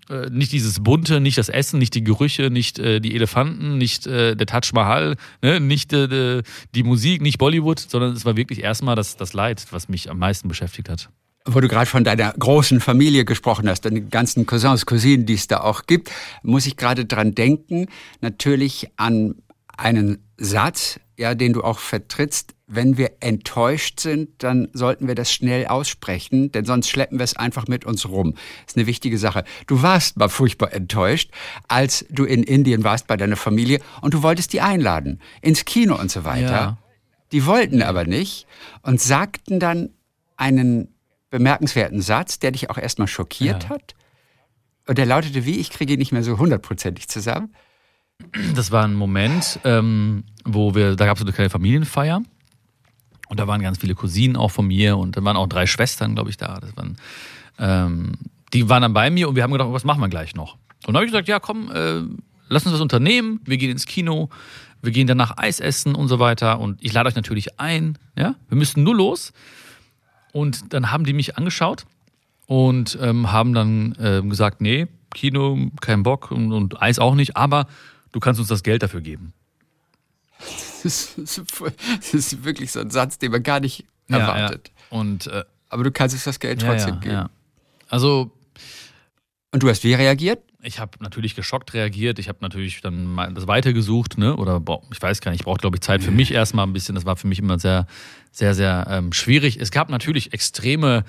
[0.10, 4.08] äh, nicht dieses Bunte, nicht das Essen, nicht die Gerüche, nicht äh, die Elefanten, nicht
[4.08, 5.60] äh, der Taj Mahal, ne?
[5.60, 6.41] nicht äh,
[6.76, 10.20] die Musik, nicht Bollywood, sondern es war wirklich erstmal das, das Leid, was mich am
[10.20, 11.10] meisten beschäftigt hat.
[11.45, 15.47] Wo du gerade von deiner großen Familie gesprochen hast, deine ganzen Cousins, Cousinen, die es
[15.47, 16.12] da auch gibt,
[16.43, 17.88] muss ich gerade dran denken,
[18.22, 19.36] natürlich an
[19.76, 25.32] einen Satz ja, den du auch vertrittst, wenn wir enttäuscht sind, dann sollten wir das
[25.32, 28.34] schnell aussprechen, denn sonst schleppen wir es einfach mit uns rum.
[28.34, 29.43] Das ist eine wichtige Sache.
[29.67, 31.30] Du warst mal furchtbar enttäuscht,
[31.67, 35.95] als du in Indien warst bei deiner Familie und du wolltest die einladen ins Kino
[35.95, 36.51] und so weiter.
[36.51, 36.78] Ja.
[37.32, 38.47] Die wollten aber nicht
[38.82, 39.89] und sagten dann
[40.38, 40.88] einen
[41.30, 43.69] bemerkenswerten Satz, der dich auch erstmal schockiert ja.
[43.69, 43.93] hat.
[44.88, 47.53] Und der lautete wie, ich kriege ihn nicht mehr so hundertprozentig zusammen.
[48.55, 52.22] Das war ein Moment, ähm, wo wir, da gab es eine kleine Familienfeier.
[53.30, 56.15] Und da waren ganz viele Cousinen auch von mir und da waren auch drei Schwestern,
[56.15, 56.59] glaube ich, da.
[56.59, 56.97] Das waren,
[57.59, 58.11] ähm,
[58.53, 60.55] die waren dann bei mir und wir haben gedacht, was machen wir gleich noch?
[60.86, 62.01] Und dann habe ich gesagt, ja komm, äh,
[62.49, 63.39] lass uns was unternehmen.
[63.45, 64.30] Wir gehen ins Kino,
[64.82, 66.59] wir gehen danach Eis essen und so weiter.
[66.59, 67.97] Und ich lade euch natürlich ein.
[68.17, 69.32] Ja, wir müssen nur los.
[70.34, 71.86] Und dann haben die mich angeschaut
[72.47, 77.38] und ähm, haben dann äh, gesagt, nee, Kino, kein Bock und, und Eis auch nicht,
[77.38, 77.67] aber
[78.12, 79.34] du kannst uns das Geld dafür geben.
[80.84, 84.72] Das ist, das ist wirklich so ein Satz, den man gar nicht erwartet.
[84.76, 87.30] Ja, Und, äh, Aber du kannst uns das Geld trotzdem geben.
[87.88, 88.32] Also.
[89.51, 90.39] Und du hast wie reagiert?
[90.64, 92.18] Ich habe natürlich geschockt reagiert.
[92.18, 94.36] Ich habe natürlich dann das weitergesucht, ne?
[94.36, 96.95] Oder ich weiß gar nicht, ich brauche, glaube ich, Zeit für mich erstmal ein bisschen.
[96.95, 97.86] Das war für mich immer sehr,
[98.32, 99.57] sehr, sehr ähm, schwierig.
[99.59, 101.03] Es gab natürlich extreme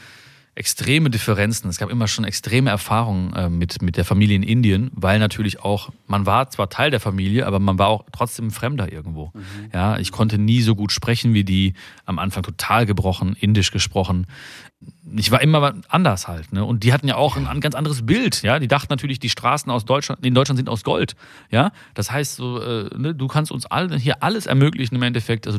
[0.55, 1.71] extreme Differenzen.
[1.71, 5.61] Es gab immer schon extreme Erfahrungen äh, mit, mit der Familie in Indien, weil natürlich
[5.61, 9.33] auch, man war zwar Teil der Familie, aber man war auch trotzdem ein Fremder irgendwo.
[9.35, 9.71] Mhm.
[9.73, 11.73] Ja, ich konnte nie so gut sprechen wie die,
[12.05, 14.27] am Anfang total gebrochen, indisch gesprochen
[15.15, 16.65] ich war immer anders halt, ne?
[16.65, 18.59] Und die hatten ja auch ein, ganz anderes Bild, ja.
[18.59, 21.17] Die dachten natürlich, die Straßen aus Deutschland, in Deutschland sind aus Gold,
[21.51, 21.73] ja.
[21.95, 25.47] Das heißt, so, äh, ne, du kannst uns alle hier alles ermöglichen im Endeffekt.
[25.47, 25.59] Also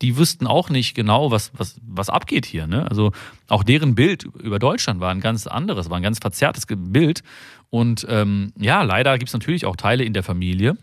[0.00, 2.88] die wüssten auch nicht genau, was was was abgeht hier, ne?
[2.88, 3.12] Also
[3.48, 7.22] auch deren Bild über Deutschland war ein ganz anderes, war ein ganz verzerrtes Bild.
[7.70, 10.76] Und ähm, ja, leider gibt es natürlich auch Teile in der Familie,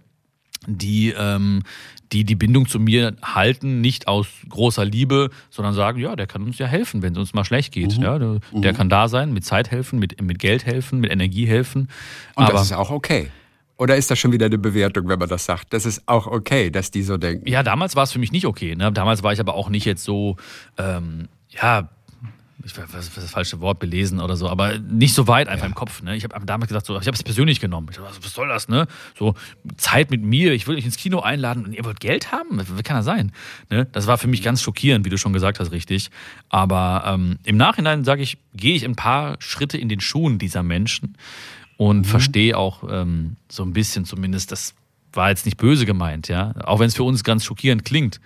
[0.68, 1.64] die, ähm,
[2.12, 6.44] die die Bindung zu mir halten, nicht aus großer Liebe, sondern sagen, ja, der kann
[6.44, 7.98] uns ja helfen, wenn es uns mal schlecht geht.
[7.98, 8.04] Mhm.
[8.04, 8.74] Ja, der, mhm.
[8.74, 11.90] kann da sein, mit Zeit helfen, mit, mit Geld helfen, mit Energie helfen.
[12.36, 13.30] Und Aber, das ist auch okay.
[13.78, 15.74] Oder ist das schon wieder eine Bewertung, wenn man das sagt?
[15.74, 17.48] Das ist auch okay, dass die so denken.
[17.48, 18.76] Ja, damals war es für mich nicht okay.
[18.76, 18.92] Ne?
[18.92, 20.38] Damals war ich aber auch nicht jetzt so,
[20.78, 21.90] ähm, ja,
[22.66, 25.70] ich weiß was das falsche Wort belesen oder so, aber nicht so weit einfach ja.
[25.70, 26.02] im Kopf.
[26.02, 26.16] Ne?
[26.16, 27.88] Ich habe damals gesagt, so, ich habe es persönlich genommen.
[27.92, 28.88] Ich dachte, was soll das, ne?
[29.18, 29.36] So
[29.78, 32.62] Zeit mit mir, ich will euch ins Kino einladen und ihr wollt Geld haben?
[32.78, 33.32] Wie kann das sein?
[33.70, 33.88] Ne?
[33.92, 36.10] Das war für mich ganz schockierend, wie du schon gesagt hast, richtig.
[36.50, 40.64] Aber ähm, im Nachhinein sage ich, gehe ich ein paar Schritte in den Schuhen dieser
[40.64, 41.18] Menschen
[41.78, 42.06] und mhm.
[42.06, 44.76] verstehe auch ähm, so ein bisschen zumindest, das
[45.12, 46.54] war jetzt nicht böse gemeint, ja.
[46.64, 48.20] Auch wenn es für uns ganz schockierend klingt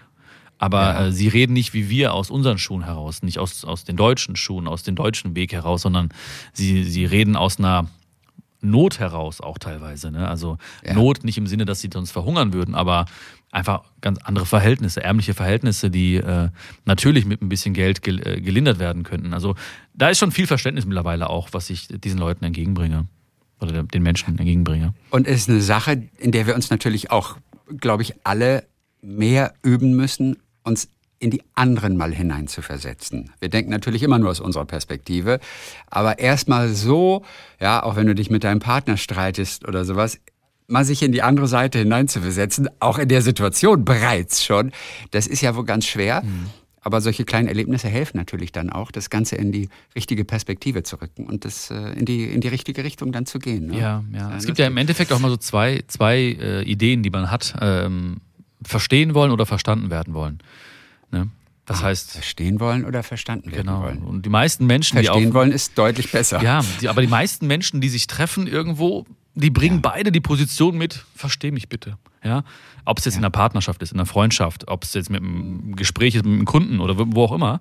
[0.57, 1.07] aber ja.
[1.07, 4.35] äh, sie reden nicht wie wir aus unseren Schuhen heraus, nicht aus, aus den deutschen
[4.35, 6.09] Schuhen, aus dem deutschen Weg heraus, sondern
[6.53, 7.87] sie, sie reden aus einer
[8.59, 10.11] Not heraus auch teilweise.
[10.11, 10.27] Ne?
[10.27, 10.93] Also ja.
[10.93, 13.05] Not nicht im Sinne, dass sie sonst verhungern würden, aber
[13.51, 16.49] einfach ganz andere Verhältnisse, ärmliche Verhältnisse, die äh,
[16.85, 19.33] natürlich mit ein bisschen Geld gel äh, gelindert werden könnten.
[19.33, 19.55] Also
[19.93, 23.07] da ist schon viel Verständnis mittlerweile auch, was ich diesen Leuten entgegenbringe
[23.59, 24.93] oder den Menschen entgegenbringe.
[25.11, 27.37] Und es ist eine Sache, in der wir uns natürlich auch,
[27.79, 28.65] glaube ich, alle
[29.01, 30.37] mehr üben müssen,
[30.67, 30.89] uns
[31.19, 33.31] in die anderen mal hineinzuversetzen.
[33.39, 35.39] Wir denken natürlich immer nur aus unserer Perspektive,
[35.87, 37.23] aber erstmal so,
[37.59, 40.19] ja, auch wenn du dich mit deinem Partner streitest oder sowas,
[40.67, 44.71] mal sich in die andere Seite hineinzuversetzen, auch in der Situation bereits schon,
[45.11, 46.23] das ist ja wohl ganz schwer.
[46.23, 46.47] Mhm.
[46.81, 51.01] Aber solche kleinen Erlebnisse helfen natürlich dann auch, das Ganze in die richtige Perspektive zu
[51.01, 53.67] rücken und das äh, in, die, in die richtige Richtung dann zu gehen.
[53.67, 53.79] Ne?
[53.79, 54.37] Ja, ja.
[54.37, 57.55] Es gibt ja im Endeffekt auch mal so zwei, zwei äh, Ideen, die man hat.
[57.59, 58.21] Ähm,
[58.63, 60.39] verstehen wollen oder verstanden werden wollen.
[61.11, 61.29] Ne?
[61.65, 62.11] Das ah, heißt.
[62.11, 63.83] Verstehen wollen oder verstanden werden genau.
[63.83, 63.99] wollen.
[64.03, 66.41] Und die meisten Menschen, Verstehen die auch, wollen, ist deutlich besser.
[66.41, 69.05] Ja, die, aber die meisten Menschen, die sich treffen irgendwo,
[69.35, 69.89] die bringen ja.
[69.91, 71.97] beide die Position mit, versteh mich bitte.
[72.23, 72.43] Ja?
[72.85, 73.19] Ob es jetzt ja.
[73.19, 76.33] in einer Partnerschaft ist, in einer Freundschaft, ob es jetzt mit einem Gespräch ist mit
[76.33, 77.59] einem Kunden oder wo auch immer.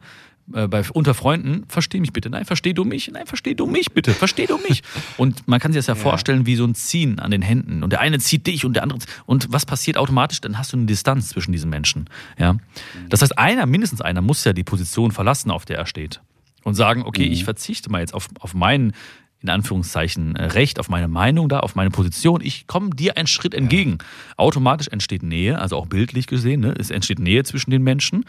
[0.52, 2.30] Äh, bei, unter Freunden, versteh mich bitte.
[2.30, 3.10] Nein, versteh du mich.
[3.12, 4.12] Nein, versteh du mich bitte.
[4.12, 4.82] Versteh du mich.
[5.16, 7.82] Und man kann sich das ja, ja, vorstellen wie so ein Ziehen an den Händen.
[7.82, 8.98] Und der eine zieht dich und der andere.
[9.26, 10.40] Und was passiert automatisch?
[10.40, 12.08] Dann hast du eine Distanz zwischen diesen Menschen.
[12.38, 12.56] Ja.
[13.08, 16.20] Das heißt, einer, mindestens einer, muss ja die Position verlassen, auf der er steht.
[16.62, 17.32] Und sagen, okay, mhm.
[17.32, 18.92] ich verzichte mal jetzt auf, auf meinen
[19.42, 22.40] in Anführungszeichen äh, Recht auf meine Meinung da, auf meine Position.
[22.40, 23.98] Ich komme dir einen Schritt entgegen.
[24.00, 24.06] Ja.
[24.38, 26.74] Automatisch entsteht Nähe, also auch bildlich gesehen, ne?
[26.78, 28.24] es entsteht Nähe zwischen den Menschen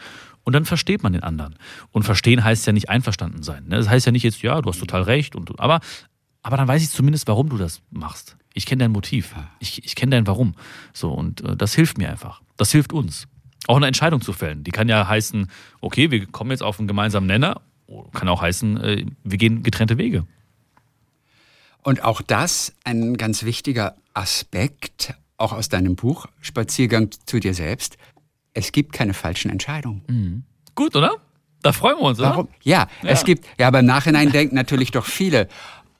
[0.48, 1.56] und dann versteht man den anderen.
[1.90, 3.64] Und verstehen heißt ja nicht einverstanden sein.
[3.68, 3.76] Ne?
[3.76, 5.80] Das heißt ja nicht jetzt, ja, du hast total recht, und, aber,
[6.40, 8.38] aber dann weiß ich zumindest, warum du das machst.
[8.54, 9.34] Ich kenne dein Motiv.
[9.58, 10.54] Ich, ich kenne dein Warum.
[10.94, 12.40] So, und äh, das hilft mir einfach.
[12.56, 13.28] Das hilft uns.
[13.66, 14.64] Auch eine Entscheidung zu fällen.
[14.64, 15.50] Die kann ja heißen,
[15.82, 17.60] okay, wir kommen jetzt auf einen gemeinsamen Nenner.
[18.14, 20.26] Kann auch heißen, äh, wir gehen getrennte Wege.
[21.82, 27.98] Und auch das ein ganz wichtiger Aspekt, auch aus deinem Buch Spaziergang zu dir selbst.
[28.58, 30.44] Es gibt keine falschen Entscheidungen.
[30.74, 31.12] Gut, oder?
[31.62, 32.30] Da freuen wir uns, oder?
[32.30, 32.48] Warum?
[32.62, 33.10] Ja, Ja.
[33.10, 35.48] es gibt, ja, aber im Nachhinein denken natürlich doch viele,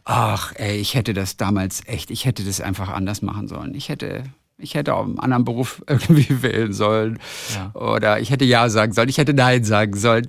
[0.05, 3.75] ach, ey, ich hätte das damals echt, ich hätte das einfach anders machen sollen.
[3.75, 4.25] Ich hätte,
[4.57, 7.19] ich hätte auch einen anderen Beruf irgendwie wählen sollen.
[7.55, 7.73] Ja.
[7.81, 10.29] Oder ich hätte Ja sagen sollen, ich hätte Nein sagen sollen.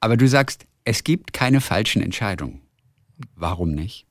[0.00, 2.60] Aber du sagst, es gibt keine falschen Entscheidungen.
[3.36, 4.06] Warum nicht?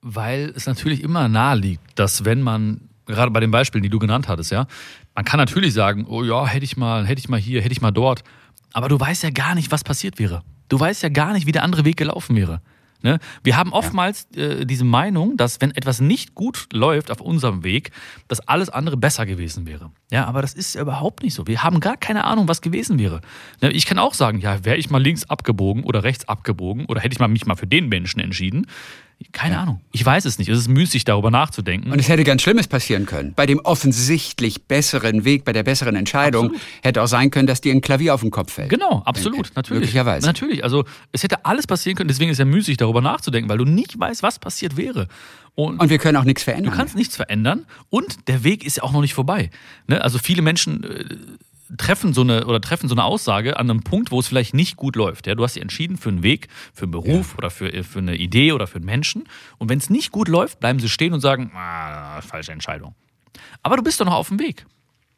[0.00, 3.98] Weil es natürlich immer nahe liegt, dass wenn man, gerade bei den Beispielen, die du
[3.98, 4.66] genannt hattest, ja,
[5.14, 7.80] man kann natürlich sagen, oh ja, hätte ich mal, hätte ich mal hier, hätte ich
[7.80, 8.22] mal dort.
[8.72, 10.42] Aber du weißt ja gar nicht, was passiert wäre.
[10.68, 12.62] Du weißt ja gar nicht, wie der andere Weg gelaufen wäre.
[13.02, 13.18] Ne?
[13.42, 17.90] Wir haben oftmals äh, diese Meinung, dass wenn etwas nicht gut läuft auf unserem Weg,
[18.28, 19.90] dass alles andere besser gewesen wäre.
[20.10, 21.46] Ja, aber das ist ja überhaupt nicht so.
[21.46, 23.20] Wir haben gar keine Ahnung, was gewesen wäre.
[23.60, 23.72] Ne?
[23.72, 27.14] Ich kann auch sagen, ja, wäre ich mal links abgebogen oder rechts abgebogen oder hätte
[27.14, 28.66] ich mal mich mal für den Menschen entschieden.
[29.32, 29.80] Keine Ahnung.
[29.92, 30.48] Ich weiß es nicht.
[30.48, 31.92] Es ist müßig, darüber nachzudenken.
[31.92, 33.34] Und es hätte ganz Schlimmes passieren können.
[33.34, 36.62] Bei dem offensichtlich besseren Weg, bei der besseren Entscheidung, Absolut.
[36.82, 38.70] hätte auch sein können, dass dir ein Klavier auf den Kopf fällt.
[38.70, 39.50] Genau, absolut, Denke.
[39.54, 39.80] natürlich.
[39.80, 40.26] Möglicherweise.
[40.26, 43.64] Natürlich, also es hätte alles passieren können, deswegen ist ja müßig, darüber nachzudenken, weil du
[43.64, 45.08] nicht weißt, was passiert wäre.
[45.54, 46.72] Und, Und wir können auch nichts verändern.
[46.72, 49.50] du kannst nichts verändern und der Weg ist ja auch noch nicht vorbei.
[49.86, 50.02] Ne?
[50.02, 51.04] Also viele Menschen äh,
[51.76, 54.76] treffen so eine oder treffen so eine Aussage an einem Punkt, wo es vielleicht nicht
[54.76, 55.26] gut läuft.
[55.26, 55.34] Ja?
[55.34, 58.52] Du hast dich entschieden für einen Weg, für einen Beruf oder für, für eine Idee
[58.52, 59.24] oder für einen Menschen.
[59.58, 62.94] Und wenn es nicht gut läuft, bleiben sie stehen und sagen, ah, falsche Entscheidung.
[63.62, 64.66] Aber du bist doch noch auf dem Weg.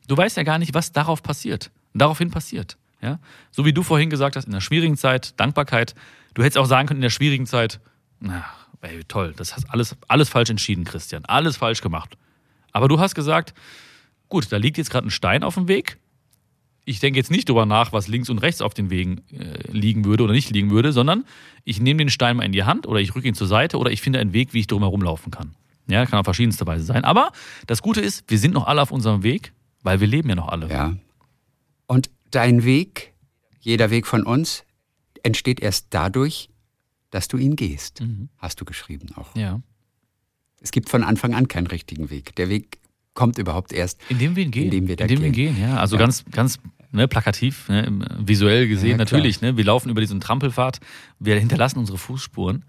[0.06, 2.76] Du weißt ja gar nicht, was darauf passiert, daraufhin passiert.
[3.00, 3.18] Ja?
[3.50, 5.94] So wie du vorhin gesagt hast, in der schwierigen Zeit, Dankbarkeit.
[6.34, 7.80] Du hättest auch sagen können, in der schwierigen Zeit,
[8.20, 8.44] na,
[8.80, 11.24] ey, toll, das hast alles, alles falsch entschieden, Christian.
[11.24, 12.16] Alles falsch gemacht.
[12.72, 13.54] Aber du hast gesagt,
[14.28, 15.98] gut, da liegt jetzt gerade ein Stein auf dem Weg.
[16.84, 20.04] Ich denke jetzt nicht drüber nach, was links und rechts auf den Wegen äh, liegen
[20.04, 21.24] würde oder nicht liegen würde, sondern
[21.64, 23.90] ich nehme den Stein mal in die Hand oder ich rücke ihn zur Seite oder
[23.90, 25.54] ich finde einen Weg, wie ich drum herum laufen kann.
[25.86, 27.04] Ja, kann auf verschiedenste Weise sein.
[27.04, 27.32] Aber
[27.66, 30.48] das Gute ist, wir sind noch alle auf unserem Weg, weil wir leben ja noch
[30.48, 30.68] alle.
[30.68, 30.94] Ja.
[31.86, 33.12] Und dein Weg,
[33.60, 34.64] jeder Weg von uns,
[35.22, 36.48] entsteht erst dadurch,
[37.10, 38.02] dass du ihn gehst.
[38.38, 39.34] Hast du geschrieben auch.
[39.36, 39.60] ja.
[40.60, 42.34] Es gibt von Anfang an keinen richtigen Weg.
[42.36, 42.78] Der Weg
[43.14, 44.00] kommt überhaupt erst.
[44.08, 44.64] Indem wir ihn gehen.
[44.64, 45.54] Indem wir da Indem wir gehen.
[45.56, 45.76] gehen, ja.
[45.76, 46.00] Also Ja.
[46.00, 46.58] ganz, ganz
[46.92, 47.88] ne, plakativ, ne,
[48.18, 49.40] visuell gesehen Ja, natürlich.
[49.40, 50.80] Ne, wir laufen über diesen Trampelpfad,
[51.18, 52.64] wir hinterlassen unsere Fußspuren.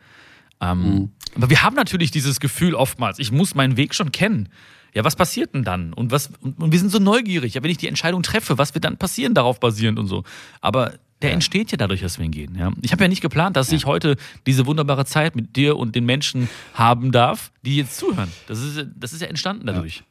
[0.61, 1.11] Ähm, Mhm.
[1.35, 4.47] Aber wir haben natürlich dieses Gefühl oftmals, ich muss meinen Weg schon kennen.
[4.93, 5.91] Ja, was passiert denn dann?
[5.91, 8.73] Und, was, und, und wir sind so neugierig, ja, wenn ich die Entscheidung treffe, was
[8.73, 10.23] wird dann passieren darauf basierend und so.
[10.61, 12.55] Aber der entsteht ja dadurch, dass wir ihn gehen.
[12.57, 12.71] Ja.
[12.81, 14.15] Ich habe ja nicht geplant, dass ich heute
[14.47, 18.31] diese wunderbare Zeit mit dir und den Menschen haben darf, die jetzt zuhören.
[18.47, 20.03] Das ist, das ist ja entstanden dadurch.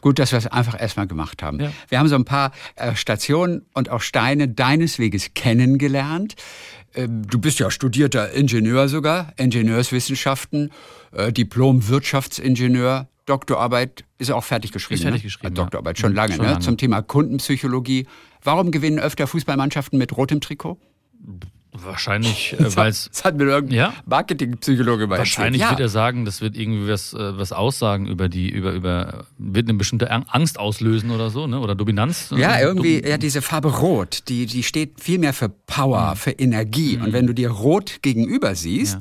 [0.00, 1.60] Gut, dass wir es einfach erstmal gemacht haben.
[1.60, 1.72] Ja.
[1.88, 6.34] Wir haben so ein paar äh, Stationen und auch Steine deines Weges kennengelernt.
[6.94, 10.70] Ähm, du bist ja studierter Ingenieur sogar, Ingenieurswissenschaften,
[11.12, 14.96] äh, Diplom-Wirtschaftsingenieur, Doktorarbeit ist auch fertig geschrieben.
[14.96, 15.26] Ist fertig ne?
[15.26, 15.62] geschrieben, Äh, ja.
[15.62, 16.52] Doktorarbeit schon lange, Schon ne?
[16.52, 16.64] lange.
[16.64, 18.06] Zum Thema Kundenpsychologie.
[18.42, 20.78] Warum gewinnen öfter Fußballmannschaften mit rotem Trikot?
[21.74, 23.94] Wahrscheinlich, äh, weil es Das hat mir irgendein Ja?
[24.04, 25.78] Marketingpsychologe mal Wahrscheinlich erzählt.
[25.78, 29.68] wird er sagen, das wird irgendwie was, äh, was aussagen über die, über, über, wird
[29.68, 31.58] eine bestimmte Ang- Angst auslösen oder so, ne?
[31.60, 32.32] Oder Dominanz.
[32.36, 36.14] Ja, äh, irgendwie, Dom- ja, diese Farbe Rot, die, die steht viel mehr für Power,
[36.16, 36.98] für Energie.
[36.98, 38.98] Und wenn du dir Rot gegenüber siehst,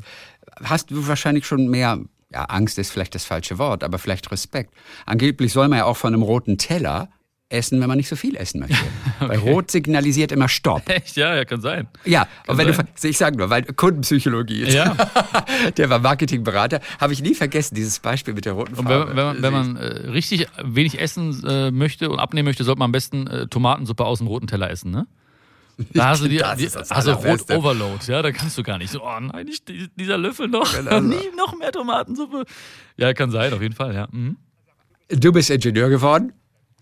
[0.63, 1.99] hast du wahrscheinlich schon mehr,
[2.31, 4.73] ja, Angst ist vielleicht das falsche Wort, aber vielleicht Respekt.
[5.05, 7.09] Angeblich soll man ja auch von einem roten Teller
[7.51, 8.75] essen, wenn man nicht so viel essen möchte.
[9.19, 10.87] Weil Rot signalisiert immer Stopp.
[10.89, 11.87] Echt, ja, ja, kann sein.
[12.05, 12.87] Ja, und wenn sein.
[13.01, 14.73] du, ich sage nur, weil Kundenpsychologie ist.
[14.73, 14.95] Ja.
[15.77, 16.79] Der war Marketingberater.
[16.99, 19.09] Habe ich nie vergessen, dieses Beispiel mit der roten Und Farbe.
[19.09, 22.79] wenn, wenn man, wenn man äh, richtig wenig essen äh, möchte und abnehmen möchte, sollte
[22.79, 25.07] man am besten äh, Tomatensuppe aus dem roten Teller essen, ne?
[25.93, 27.49] Da hast du die, die also Rot.
[27.49, 30.71] Overload, ja, da kannst du gar nicht so, oh nein, die- dieser Löffel noch,
[31.01, 32.43] nie noch mehr Tomatensuppe.
[32.97, 34.07] Ja, kann sein, auf jeden Fall, ja.
[34.11, 34.37] Mhm.
[35.09, 36.33] Du bist Ingenieur geworden,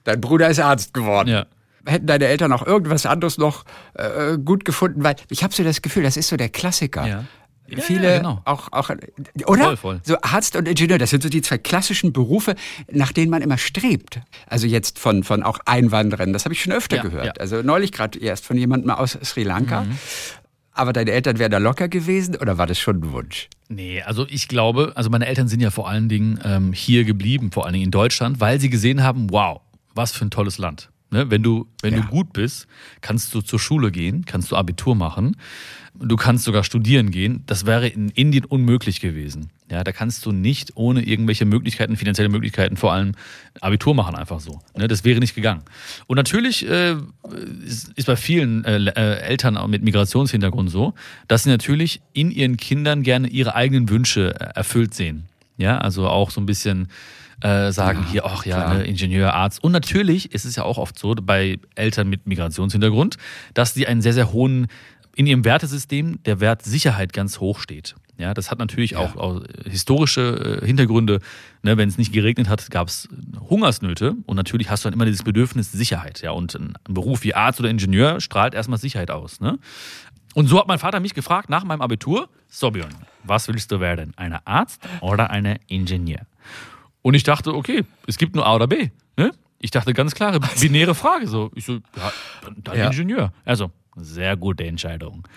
[0.04, 1.30] dein Bruder ist Arzt geworden.
[1.30, 1.46] Ja.
[1.86, 5.82] Hätten deine Eltern auch irgendwas anderes noch äh, gut gefunden, weil ich habe so das
[5.82, 7.08] Gefühl, das ist so der Klassiker.
[7.08, 7.26] Ja.
[7.72, 8.42] Ja, Viele ja, genau.
[8.46, 8.90] auch, auch,
[9.46, 9.64] oder?
[9.64, 10.02] Voll, voll.
[10.04, 12.56] So Arzt und Ingenieur, das sind so die zwei klassischen Berufe,
[12.92, 14.20] nach denen man immer strebt.
[14.48, 17.38] Also jetzt von, von auch Einwanderern, das habe ich schon öfter Ja, gehört.
[17.38, 17.42] Mhm.
[17.42, 19.86] Also neulich gerade erst von jemandem aus Sri Lanka.
[20.72, 23.50] Aber deine Eltern wären da locker gewesen oder war das schon ein Wunsch?
[23.68, 27.52] Nee, also ich glaube, also meine Eltern sind ja vor allen Dingen ähm, hier geblieben,
[27.52, 29.62] vor allen Dingen in Deutschland, weil sie gesehen haben, wow,
[30.00, 30.90] was für ein tolles Land.
[31.12, 31.30] Ne?
[31.30, 32.02] Wenn, du, wenn Ja.
[32.02, 32.68] du gut bist,
[33.02, 35.36] kannst du zur Schule gehen, kannst du Abitur machen,
[36.00, 37.44] du kannst sogar studieren gehen.
[37.48, 39.50] Das wäre in Indien unmöglich gewesen.
[39.72, 43.12] Ja, da kannst du nicht ohne irgendwelche Möglichkeiten, finanzielle Möglichkeiten vor allem
[43.60, 44.62] Abitur machen, einfach so.
[44.78, 44.88] Ne?
[44.88, 45.64] Das wäre nicht gegangen.
[46.08, 46.96] Und natürlich äh,
[47.66, 50.94] ist, ist bei vielen äh, äh, Eltern mit Migrationshintergrund so,
[51.28, 55.26] dass sie natürlich in ihren Kindern gerne ihre eigenen Wünsche äh, erfüllt sehen.
[55.58, 56.88] Ja, also auch so ein bisschen
[57.42, 58.74] äh, sagen Ja, hier, ach ja, klar.
[58.76, 59.64] ne, Ingenieur, Arzt.
[59.64, 63.18] Und natürlich ist es ja auch oft so bei Eltern mit Migrationshintergrund,
[63.54, 64.68] dass die einen sehr, sehr hohen,
[65.16, 67.96] in ihrem Wertesystem der Wert Sicherheit ganz hoch steht.
[68.18, 71.20] Ja, das hat natürlich auch, auch historische äh, Hintergründe.
[71.64, 73.08] Ne, wenn es nicht geregnet hat, gab es
[73.50, 76.22] Hungersnöte und natürlich hast du dann immer dieses Bedürfnis Sicherheit.
[76.22, 79.40] Ja, und ein ein Beruf wie Arzt oder Ingenieur strahlt erstmal Sicherheit aus.
[79.40, 79.58] Ne?
[80.36, 83.80] Und so hat mein Vater mich gefragt nach meinem Abitur, so Björn, was willst du
[83.80, 84.14] werden?
[84.16, 86.22] Eine Arzt oder eine Ingenieur?
[87.02, 88.90] Und ich dachte, okay, es gibt nur A oder B.
[89.18, 89.32] Ne?
[89.60, 91.28] Ich dachte, ganz klare, binäre Frage.
[91.28, 91.52] So.
[91.56, 92.12] Ich so, ja,
[92.44, 92.88] dann, dann Ja.
[92.88, 93.34] Ingenieur.
[93.46, 95.28] Also, sehr gute Entscheidung.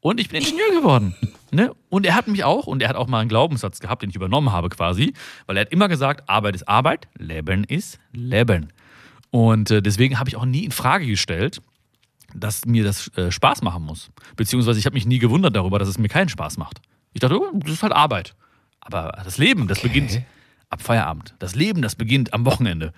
[0.00, 1.14] Und ich bin Ingenieur geworden.
[1.52, 1.72] Ne?
[1.88, 4.16] Und er hat mich auch, und er hat auch mal einen Glaubenssatz gehabt, den ich
[4.16, 5.12] übernommen habe quasi,
[5.46, 8.72] weil er hat immer gesagt, Arbeit ist Arbeit, Leben ist Leben.
[9.30, 11.60] Und äh, deswegen habe ich auch nie in Frage gestellt,
[12.34, 14.10] dass mir das äh, Spaß machen muss.
[14.36, 16.80] Beziehungsweise ich habe mich nie gewundert darüber, dass es mir keinen Spaß macht.
[17.12, 18.34] Ich dachte, oh, das ist halt Arbeit.
[18.80, 19.88] Aber das Leben, das Okay.
[19.88, 20.22] beginnt
[20.72, 21.34] ab Feierabend.
[21.38, 22.92] Das Leben, das beginnt am Wochenende.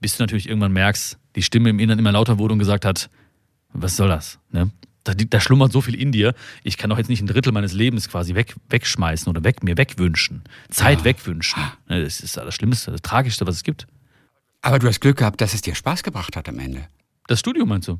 [0.00, 3.10] Bis du natürlich irgendwann merkst, die Stimme im Inneren immer lauter wurde und gesagt hat,
[3.72, 4.38] was soll das?
[4.50, 4.70] Ne?
[5.04, 6.34] Da, da schlummert so viel in dir.
[6.62, 9.76] Ich kann doch jetzt nicht ein Drittel meines Lebens quasi weg, wegschmeißen oder weg, mir
[9.76, 10.42] wegwünschen.
[10.70, 11.60] Zeit wegwünschen.
[11.88, 13.86] Ne, Das ist das Schlimmste, das Tragischste, was es gibt.
[14.60, 16.86] Aber du hast Glück gehabt, dass es dir Spaß gebracht hat am Ende.
[17.26, 17.98] Das Studium meinst du?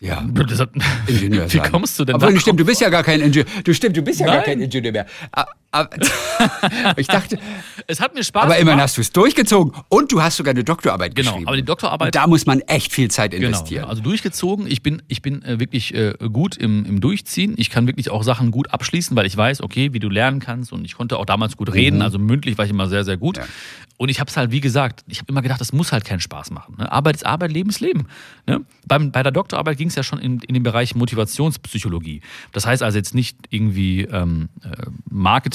[0.00, 0.22] Ja.
[0.22, 0.70] Hat,
[1.08, 2.38] Ingenieur Wie kommst du denn da?
[2.38, 3.44] stimmt, du bist ja gar kein Ingenieur.
[3.64, 4.44] Du stimmt, du bist ja gar Nein.
[4.44, 5.06] kein Ingenieur mehr.
[5.70, 7.38] A- a- ich dachte,
[7.86, 8.82] Es hat mir Spaß aber immerhin gemacht.
[8.84, 11.46] hast du es durchgezogen und du hast sogar eine Doktorarbeit Genau, geschrieben.
[11.48, 13.84] aber die Doktorarbeit- Und da muss man echt viel Zeit Genau, investieren.
[13.84, 14.66] also durchgezogen.
[14.66, 17.54] Ich bin, ich bin äh, wirklich äh, gut im, im Durchziehen.
[17.58, 20.72] Ich kann wirklich auch Sachen gut abschließen, weil ich weiß, okay, wie du lernen kannst.
[20.72, 22.00] Und ich konnte auch damals gut reden.
[22.02, 23.36] Also mündlich war ich immer sehr, sehr gut.
[23.36, 23.44] Ja.
[23.98, 26.20] Und ich habe es halt, wie gesagt, ich habe immer gedacht, das muss halt keinen
[26.20, 26.76] Spaß machen.
[26.78, 26.90] Ne?
[26.90, 28.06] Arbeit ist Arbeit, Leben ist Leben.
[28.46, 28.60] Ne?
[28.86, 32.20] Beim, bei der Doktorarbeit ging es ja schon in, in den Bereich Motivationspsychologie.
[32.52, 34.68] Das heißt also jetzt nicht irgendwie ähm, äh,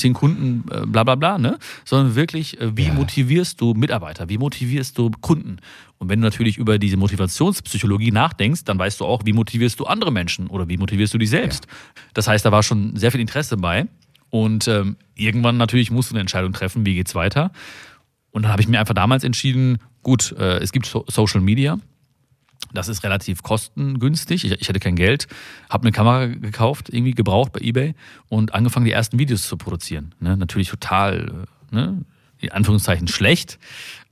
[0.04, 1.58] Marketing, Kunden, äh, bla bla bla, ne?
[1.86, 5.58] sondern wirklich, äh, wie motivierst du Mitarbeiter, wie motivierst du Kunden?
[5.97, 9.86] Und wenn du natürlich über diese Motivationspsychologie nachdenkst, dann weißt du auch, wie motivierst du
[9.86, 11.68] andere Menschen oder wie motivierst du dich selbst.
[12.14, 13.88] Das heißt, da war schon sehr viel Interesse bei.
[14.30, 17.51] Und ähm, irgendwann natürlich musst du eine Entscheidung treffen, wie geht's weiter.
[18.32, 21.78] Und dann habe ich mir einfach damals entschieden, gut, äh, es gibt so Social Media.
[22.74, 24.45] Das ist relativ kostengünstig.
[24.45, 25.28] Ich, ich hatte kein Geld,
[25.70, 27.95] habe eine Kamera gekauft, irgendwie gebraucht bei eBay
[28.30, 30.16] und angefangen, die ersten Videos zu produzieren.
[30.20, 30.38] Ne?
[30.38, 32.05] Natürlich total, äh, ne?
[32.39, 33.59] in Anführungszeichen schlecht.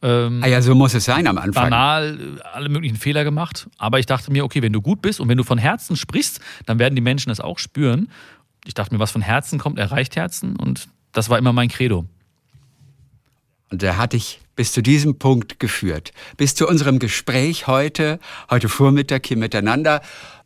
[0.01, 1.69] Ähm, ah ja, so muss es sein am Anfang.
[1.69, 3.67] banal, äh, alle möglichen Fehler gemacht.
[3.77, 6.39] Aber ich dachte mir, okay, wenn du gut bist und wenn du von Herzen sprichst,
[6.65, 8.09] dann werden die Menschen das auch spüren.
[8.65, 12.05] Ich dachte mir, was von Herzen kommt, erreicht Herzen und das war immer mein Credo.
[13.71, 16.11] Und der hat dich bis zu diesem Punkt geführt.
[16.37, 18.19] Bis zu unserem Gespräch heute,
[18.49, 20.01] heute Vormittag hier miteinander,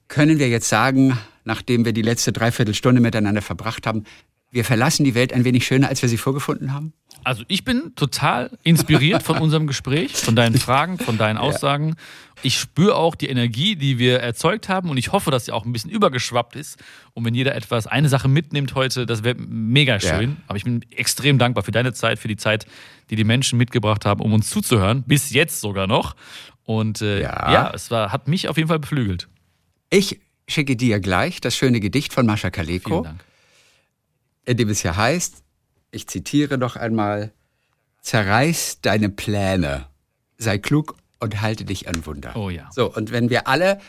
[0.08, 4.04] können wir jetzt sagen, nachdem wir die letzte Dreiviertelstunde miteinander verbracht haben,
[4.52, 6.94] wir verlassen die Welt ein wenig schöner, als wir sie vorgefunden haben?
[7.26, 11.96] Also ich bin total inspiriert von unserem Gespräch, von deinen Fragen, von deinen Aussagen.
[12.44, 15.66] Ich spüre auch die Energie, die wir erzeugt haben und ich hoffe, dass sie auch
[15.66, 16.78] ein bisschen übergeschwappt ist.
[17.14, 20.30] Und wenn jeder etwas, eine Sache mitnimmt heute, das wäre mega schön.
[20.30, 20.36] Ja.
[20.48, 22.68] Aber ich bin extrem dankbar für deine Zeit, für die Zeit,
[23.10, 25.04] die die Menschen mitgebracht haben, um uns zuzuhören.
[25.04, 26.16] Bis jetzt sogar noch.
[26.64, 27.52] Und äh, Ja.
[27.52, 27.72] ja.
[27.74, 29.28] es war, hat mich auf jeden Fall beflügelt.
[29.90, 32.90] Ich schicke dir gleich das schöne Gedicht von Mascha Kaleko.
[32.90, 33.24] Vielen Dank.
[34.46, 35.42] in dem es ja heißt,
[35.96, 37.32] ich zitiere noch einmal,
[38.02, 39.88] zerreiß deine Pläne,
[40.38, 42.36] sei klug und halte dich an Wunder.
[42.36, 42.70] Oh ja.
[42.72, 43.80] So, und wenn wir alle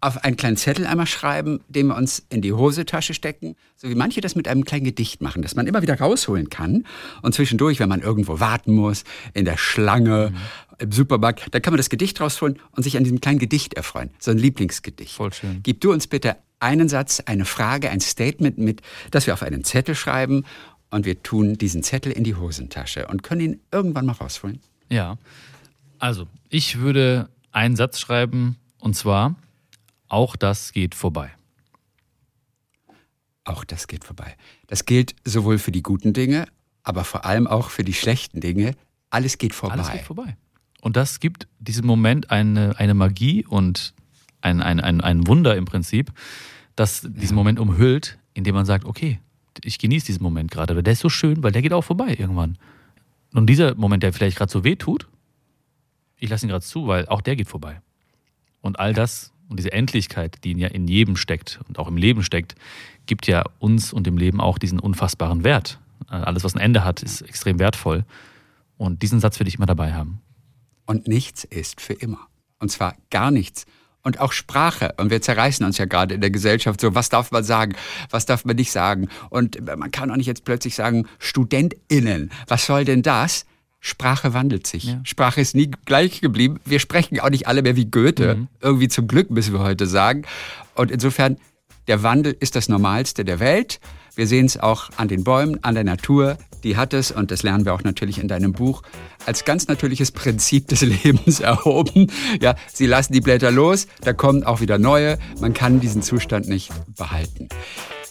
[0.00, 3.96] auf einen kleinen Zettel einmal schreiben, den wir uns in die Hosentasche stecken, so wie
[3.96, 6.86] manche das mit einem kleinen Gedicht machen, das man immer wieder rausholen kann
[7.22, 9.02] und zwischendurch, wenn man irgendwo warten muss,
[9.34, 10.32] in der Schlange,
[10.78, 14.10] im Supermarkt, dann kann man das Gedicht rausholen und sich an diesem kleinen Gedicht erfreuen.
[14.20, 15.14] So ein Lieblingsgedicht.
[15.14, 15.60] Voll schön.
[15.64, 19.64] Gib du uns bitte einen Satz, eine Frage, ein Statement mit, das wir auf einen
[19.64, 20.44] Zettel schreiben
[20.90, 24.60] und wir tun diesen Zettel in die Hosentasche und können ihn irgendwann mal rausholen.
[24.90, 25.16] Ja.
[25.98, 29.36] Also, ich würde einen Satz schreiben und zwar,
[30.08, 31.30] auch das geht vorbei.
[33.44, 34.36] Auch das geht vorbei.
[34.66, 36.46] Das gilt sowohl für die guten Dinge,
[36.82, 38.74] aber vor allem auch für die schlechten Dinge.
[39.10, 39.74] Alles geht vorbei.
[39.74, 40.36] Alles geht vorbei.
[40.80, 43.94] Und das gibt diesem Moment eine, eine Magie und
[44.40, 46.12] ein, ein, ein, ein Wunder im Prinzip,
[46.76, 49.18] das diesen Moment umhüllt, indem man sagt, okay,
[49.64, 52.16] ich genieße diesen Moment gerade, weil der ist so schön, weil der geht auch vorbei
[52.18, 52.58] irgendwann.
[53.32, 55.08] Und dieser Moment, der vielleicht gerade so weh tut,
[56.16, 57.80] ich lasse ihn gerade zu, weil auch der geht vorbei.
[58.60, 62.22] Und all das und diese Endlichkeit, die ja in jedem steckt und auch im Leben
[62.22, 62.54] steckt,
[63.06, 65.78] gibt ja uns und dem Leben auch diesen unfassbaren Wert.
[66.06, 68.04] Alles, was ein Ende hat, ist extrem wertvoll.
[68.76, 70.20] Und diesen Satz will ich immer dabei haben.
[70.86, 72.28] Und nichts ist für immer.
[72.58, 73.66] Und zwar gar nichts.
[74.02, 74.94] Und auch Sprache.
[74.96, 77.74] Und wir zerreißen uns ja gerade in der Gesellschaft so, was darf man sagen,
[78.10, 79.08] was darf man nicht sagen.
[79.30, 83.44] Und man kann auch nicht jetzt plötzlich sagen, StudentInnen, was soll denn das?
[83.80, 84.84] Sprache wandelt sich.
[84.84, 85.00] Ja.
[85.04, 86.58] Sprache ist nie gleich geblieben.
[86.64, 88.34] Wir sprechen auch nicht alle mehr wie Goethe.
[88.34, 88.48] Mhm.
[88.60, 90.22] Irgendwie zum Glück müssen wir heute sagen.
[90.74, 91.36] Und insofern,
[91.86, 93.78] der Wandel ist das Normalste der Welt.
[94.18, 96.38] Wir sehen es auch an den Bäumen, an der Natur.
[96.64, 98.82] Die hat es, und das lernen wir auch natürlich in deinem Buch,
[99.26, 102.10] als ganz natürliches Prinzip des Lebens erhoben.
[102.40, 105.20] Ja, sie lassen die Blätter los, da kommen auch wieder neue.
[105.40, 107.48] Man kann diesen Zustand nicht behalten.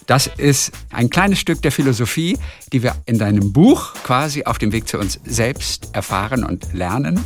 [0.06, 2.38] Das ist ein kleines Stück der Philosophie,
[2.72, 7.20] die wir in deinem Buch quasi auf dem Weg zu uns selbst erfahren und lernen.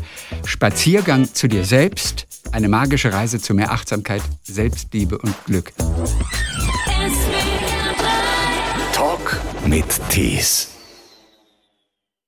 [0.44, 5.72] Spaziergang zu dir selbst, eine magische Reise zu mehr Achtsamkeit, Selbstliebe und Glück.
[9.72, 10.71] Mit Tees.